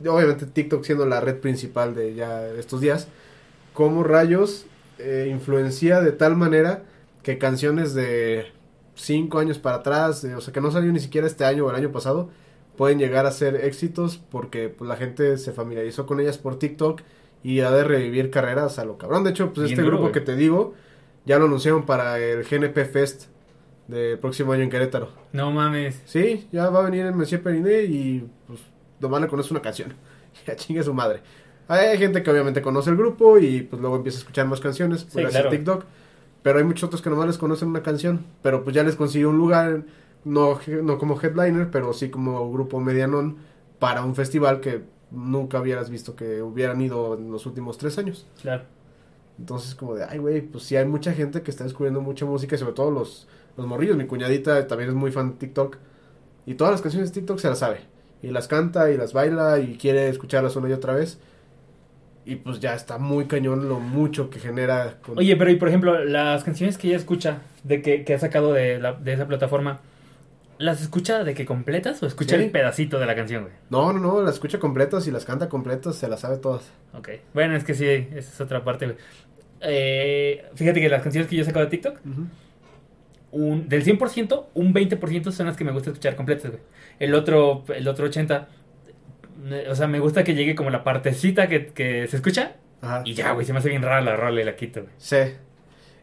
[0.00, 3.08] obviamente TikTok siendo la red principal de ya estos días,
[3.76, 4.64] cómo rayos
[4.98, 6.84] eh, influencia de tal manera
[7.22, 8.46] que canciones de
[8.94, 11.70] cinco años para atrás, eh, o sea, que no salió ni siquiera este año o
[11.70, 12.30] el año pasado,
[12.78, 17.02] pueden llegar a ser éxitos porque pues, la gente se familiarizó con ellas por TikTok
[17.42, 19.24] y ha de revivir carreras a lo cabrón.
[19.24, 20.72] De hecho, pues Bien este duro, grupo que te digo,
[21.26, 23.24] ya lo anunciaron para el GNP Fest
[23.88, 25.10] del próximo año en Querétaro.
[25.32, 26.00] No mames.
[26.06, 28.60] Sí, ya va a venir el Monsieur Periné y pues
[29.00, 29.92] nomás le conoce una canción.
[30.46, 31.22] Ya chingue su madre.
[31.68, 35.04] Hay gente que obviamente conoce el grupo y pues luego empieza a escuchar más canciones
[35.04, 35.48] por claro.
[35.48, 35.84] a TikTok.
[36.42, 38.24] Pero hay muchos otros que nomás les conocen una canción.
[38.42, 39.82] Pero pues ya les consiguió un lugar,
[40.24, 43.38] no, no como headliner, pero sí como grupo medianón
[43.78, 48.26] para un festival que nunca hubieras visto que hubieran ido en los últimos tres años.
[48.40, 48.64] Claro.
[49.38, 52.56] Entonces, como de, ay, güey, pues sí hay mucha gente que está descubriendo mucha música,
[52.56, 53.96] y sobre todo los, los morrillos.
[53.96, 55.76] Mi cuñadita también es muy fan de TikTok.
[56.46, 57.80] Y todas las canciones de TikTok se las sabe.
[58.22, 61.18] Y las canta y las baila y quiere escucharlas una y otra vez.
[62.28, 64.98] Y pues ya está muy cañón lo mucho que genera.
[65.00, 68.18] con- Oye, pero y por ejemplo, las canciones que ella escucha, de que, que ha
[68.18, 69.78] sacado de, la, de esa plataforma,
[70.58, 72.42] ¿las escucha de que completas o escucha Sí.
[72.42, 73.54] el pedacito de la canción, güey?
[73.70, 76.68] No, no, no, las escucha completas y las canta completas, se las sabe todas.
[76.94, 77.10] Ok.
[77.32, 78.98] Bueno, es que sí, esa es otra parte, güey.
[79.60, 81.98] Eh, fíjate que las canciones que yo he sacado de TikTok,
[83.32, 86.62] un, del 100%, un 20% son las que me gusta escuchar completas, güey.
[86.98, 88.46] El otro, el otro 80%, eh,
[89.70, 93.02] o sea, me gusta que llegue como la partecita que, que se escucha Ajá.
[93.04, 94.92] y ya, güey, se me hace bien rara la rola y la quito, güey.
[94.98, 95.16] Sí.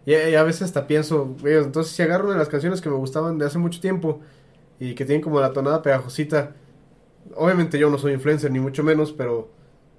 [0.06, 2.89] Y, y a veces hasta pienso, güey, entonces si agarro una de las canciones que
[2.89, 4.22] me gustaban de hace mucho tiempo
[4.80, 6.56] y que tienen como la tonada pegajosita,
[7.36, 9.50] obviamente yo no soy influencer ni mucho menos, pero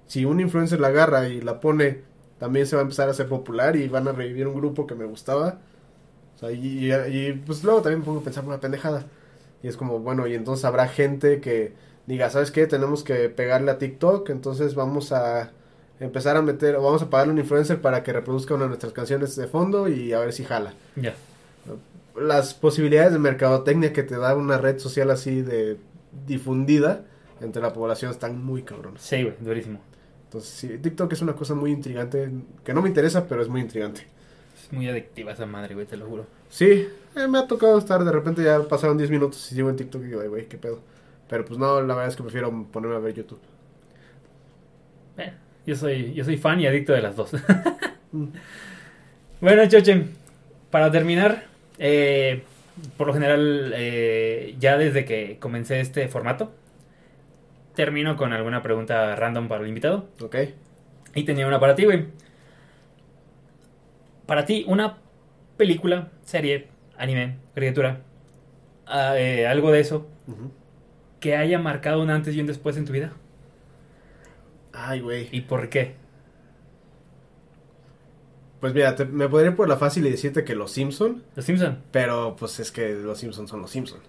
[0.07, 2.01] si un influencer la agarra y la pone,
[2.39, 4.95] también se va a empezar a hacer popular y van a revivir un grupo que
[4.95, 5.59] me gustaba.
[6.35, 6.93] O sea, y, y-
[7.29, 9.05] y, pues luego también me pongo a pensar una pendejada.
[9.63, 11.73] Y es como, bueno, y entonces habrá gente que
[12.07, 12.67] diga, ¿sabes qué?
[12.67, 15.51] Tenemos que pegarle a TikTok, entonces vamos a
[15.99, 18.69] empezar a meter, o vamos a pagarle a un influencer para que reproduzca una de
[18.69, 20.73] nuestras canciones de fondo y a ver si jala.
[20.95, 21.13] Ya.
[22.19, 25.77] Las posibilidades de mercadotecnia que te da una red social así de
[26.27, 27.03] difundida
[27.41, 29.01] entre la población están muy cabrones.
[29.01, 29.79] Sí, güey, durísimo.
[30.25, 32.29] Entonces, sí, TikTok es una cosa muy intrigante,
[32.63, 34.07] que no me interesa, pero es muy intrigante.
[34.61, 36.25] Es muy adictiva esa madre, güey, te lo juro.
[36.49, 39.75] Sí, eh, me ha tocado estar, de repente ya pasaron 10 minutos y sigo en
[39.75, 40.79] TikTok y digo, "Ay, güey, qué pedo.
[41.27, 43.39] Pero pues no, la verdad es que prefiero ponerme a ver YouTube.
[45.17, 45.33] Eh,
[45.65, 47.31] yo soy, yo soy fan y adicto de las dos.
[48.11, 48.27] Mm.
[49.41, 50.05] bueno, Choche,
[50.71, 51.43] para terminar,
[51.79, 52.43] eh,
[52.95, 56.53] por lo general, eh, ya desde que comencé este formato,
[57.75, 60.07] termino con alguna pregunta random para el invitado.
[60.21, 60.35] ¿Ok?
[61.13, 62.05] Y tenía una para ti, güey.
[64.25, 64.97] Para ti, una
[65.57, 66.67] película, serie,
[66.97, 67.99] anime, criatura,
[68.87, 70.51] ah, eh, algo de eso, Ujú.
[71.25, 73.13] Que haya marcado un antes y un después en tu vida.
[74.73, 75.29] Ay, güey.
[75.31, 75.95] ¿Y por qué?
[78.59, 81.45] Pues mira, te- me podría ir por la fácil y decirte que Los Simpson, Los
[81.45, 81.83] Simpson.
[81.91, 83.99] pero pues es que Los Simpson son Los Simpson.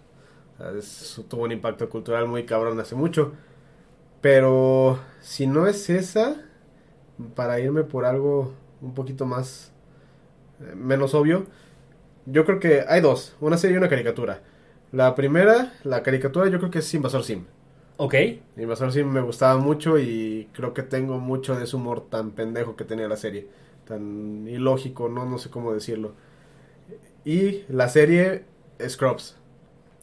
[0.54, 3.32] O sea, es- tuvo un impacto cultural muy cabrón hace mucho.
[4.20, 6.36] Pero si no es esa,
[7.34, 9.72] para irme por algo un poquito más
[10.62, 11.46] eh, menos obvio,
[12.26, 14.42] yo creo que hay dos, una serie y una caricatura.
[14.92, 17.44] La primera, la caricatura, yo creo que es Invasor Sim.
[17.96, 18.14] Ok.
[18.56, 22.76] Invasor Sim me gustaba mucho y creo que tengo mucho de ese humor tan pendejo
[22.76, 23.48] que tenía la serie.
[23.86, 26.14] Tan ilógico, no, no sé cómo decirlo.
[27.24, 28.44] Y la serie
[28.86, 29.36] Scrubs.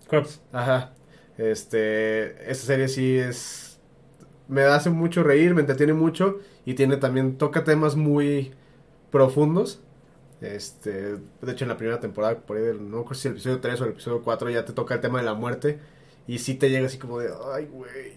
[0.07, 0.41] Crops.
[0.51, 0.93] Ajá.
[1.37, 3.79] Este, esa serie sí es...
[4.47, 8.53] Me hace mucho reír, me entretiene mucho y tiene también, toca temas muy
[9.11, 9.81] profundos.
[10.43, 10.91] Este,
[11.41, 13.79] de hecho en la primera temporada, por ahí del, no creo si el episodio 3
[13.79, 15.79] o el episodio 4 ya te toca el tema de la muerte
[16.27, 18.13] y sí te llega así como de, ay, güey.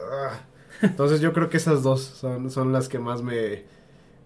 [0.00, 0.40] ah".
[0.82, 3.64] Entonces yo creo que esas dos son, son las que más me,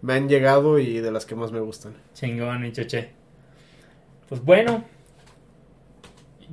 [0.00, 1.94] me han llegado y de las que más me gustan.
[2.14, 3.10] Chingón, mi choche.
[4.28, 4.84] Pues bueno.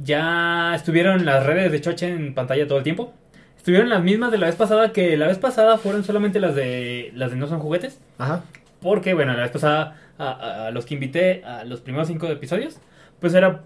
[0.02, 3.14] Ya estuvieron las redes de Choche en pantalla todo el tiempo.
[3.58, 7.12] Estuvieron las mismas de la vez pasada, que la vez pasada fueron solamente las de
[7.14, 8.00] las de No Son Juguetes.
[8.18, 8.44] Ajá.
[8.82, 12.28] Porque, bueno, la vez pasada a, a- a los que invité a los primeros cinco
[12.28, 12.80] episodios,
[13.20, 13.64] pues era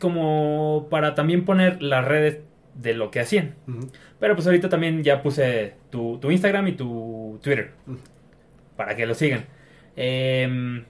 [0.00, 2.38] como para también poner las redes
[2.74, 3.54] de lo que hacían.
[4.18, 7.72] Pero pues ahorita también ya puse tu, tu Instagram y tu Twitter.
[8.76, 9.44] Para que lo sigan.
[9.96, 10.84] Em,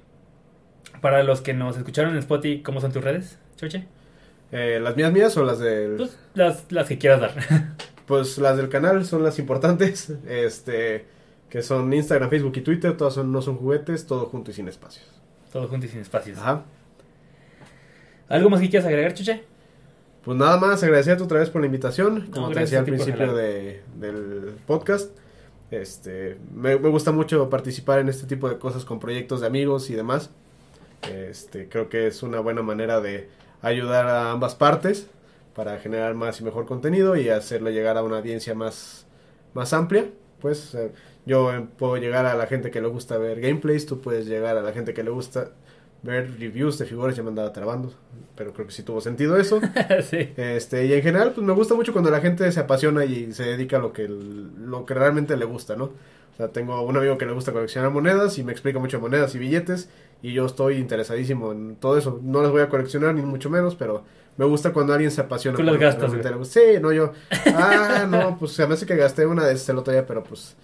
[1.01, 3.85] para los que nos escucharon en Spotify, ¿cómo son tus redes, Choche?
[4.53, 5.97] Eh, ¿Las mías mías o las del...?
[5.97, 7.33] Pues las, las que quieras dar.
[8.07, 11.07] Pues las del canal son las importantes, este,
[11.55, 14.67] que son Instagram, Facebook y Twitter, todas son, no son juguetes, todo junto y sin
[14.67, 15.07] espacios.
[15.53, 16.37] Todo junto y sin espacios.
[16.37, 16.65] Ajá.
[18.29, 19.45] ¿Algo más que quieras agregar, Choche?
[20.25, 23.85] Pues nada más, agradecerte otra vez por la invitación, como te decía al principio de,
[24.01, 25.17] del podcast.
[25.71, 29.91] Este, me, me gusta mucho participar en este tipo de cosas con proyectos de amigos
[29.91, 30.31] y demás.
[31.09, 33.29] Este, creo que es una buena manera de
[33.63, 35.07] ayudar a ambas partes
[35.55, 39.07] para generar más y mejor contenido y hacerle llegar a una audiencia más,
[39.53, 40.11] más amplia.
[40.41, 40.93] Pues eh,
[41.27, 44.57] yo eh, puedo llegar a la gente que le gusta ver gameplays, tú puedes llegar
[44.57, 45.51] a la gente que le gusta
[46.03, 47.93] ver reviews de figuras, ya me andaba trabando,
[48.37, 49.61] pero creo que sí tuvo sentido eso.
[50.11, 50.33] sí.
[50.37, 53.45] Este, y en general, pues me gusta mucho cuando la gente se apasiona y se
[53.45, 55.85] dedica a lo que, lo que realmente le gusta, ¿no?
[55.85, 59.35] O sea, tengo un amigo que le gusta coleccionar monedas y me explica mucho monedas
[59.35, 59.89] y billetes
[60.21, 62.21] y yo estoy interesadísimo en todo eso.
[62.23, 64.03] No las voy a coleccionar ni mucho menos, pero
[64.37, 65.57] me gusta cuando alguien se apasiona.
[65.57, 66.11] Tú las gastas.
[66.49, 67.13] Sí, no yo.
[67.55, 70.25] Ah, no, pues se me hace que gasté una de esas el otro día, pero
[70.25, 70.57] pues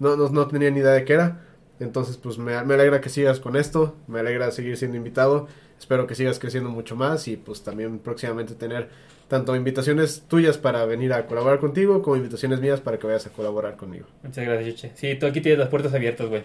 [0.00, 1.44] no, no, no tenía ni idea de qué era.
[1.80, 5.48] Entonces, pues me, me alegra que sigas con esto, me alegra seguir siendo invitado.
[5.78, 8.88] Espero que sigas creciendo mucho más y pues también próximamente tener
[9.28, 13.30] tanto invitaciones tuyas para venir a colaborar contigo como invitaciones mías para que vayas a
[13.30, 14.06] colaborar conmigo.
[14.22, 14.92] Muchas gracias, Choche.
[14.96, 16.42] Sí, tú aquí tienes las puertas abiertas, güey.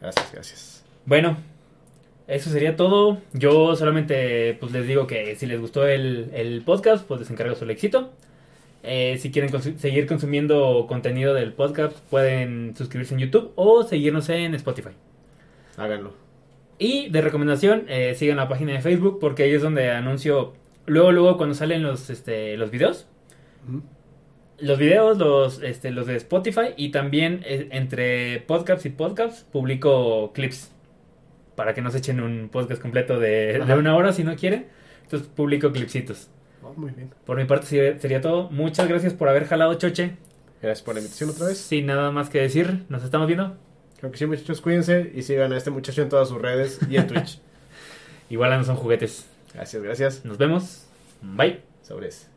[0.00, 0.84] Gracias, gracias.
[1.04, 1.36] Bueno,
[2.28, 3.18] eso sería todo.
[3.32, 7.56] Yo solamente pues les digo que si les gustó el, el podcast, pues les encargo
[7.56, 8.12] su éxito.
[8.90, 14.28] Eh, si quieren consu- seguir consumiendo contenido del podcast, pueden suscribirse en YouTube o seguirnos
[14.30, 14.90] en Spotify.
[15.76, 16.14] Háganlo.
[16.78, 20.54] Y de recomendación, eh, sigan la página de Facebook porque ahí es donde anuncio
[20.86, 23.06] luego, luego cuando salen los, este, los videos.
[24.60, 30.32] Los videos, los, este, los de Spotify y también eh, entre podcasts y podcasts publico
[30.32, 30.72] clips
[31.54, 34.66] para que no se echen un podcast completo de, de una hora si no quieren.
[35.02, 36.30] Entonces publico clipsitos.
[36.78, 37.10] Muy bien.
[37.26, 38.50] Por mi parte sería, sería todo.
[38.50, 40.12] Muchas gracias por haber jalado Choche.
[40.62, 41.58] Gracias por la invitación otra vez.
[41.58, 43.56] Sin nada más que decir, nos estamos viendo.
[43.98, 46.96] Creo que sí, muchachos, cuídense y sigan a este muchacho en todas sus redes y
[46.96, 47.40] en Twitch.
[48.30, 49.26] Igual no son juguetes.
[49.52, 50.24] Gracias, gracias.
[50.24, 50.86] Nos vemos.
[51.20, 51.62] Bye.
[51.82, 52.28] Sobres.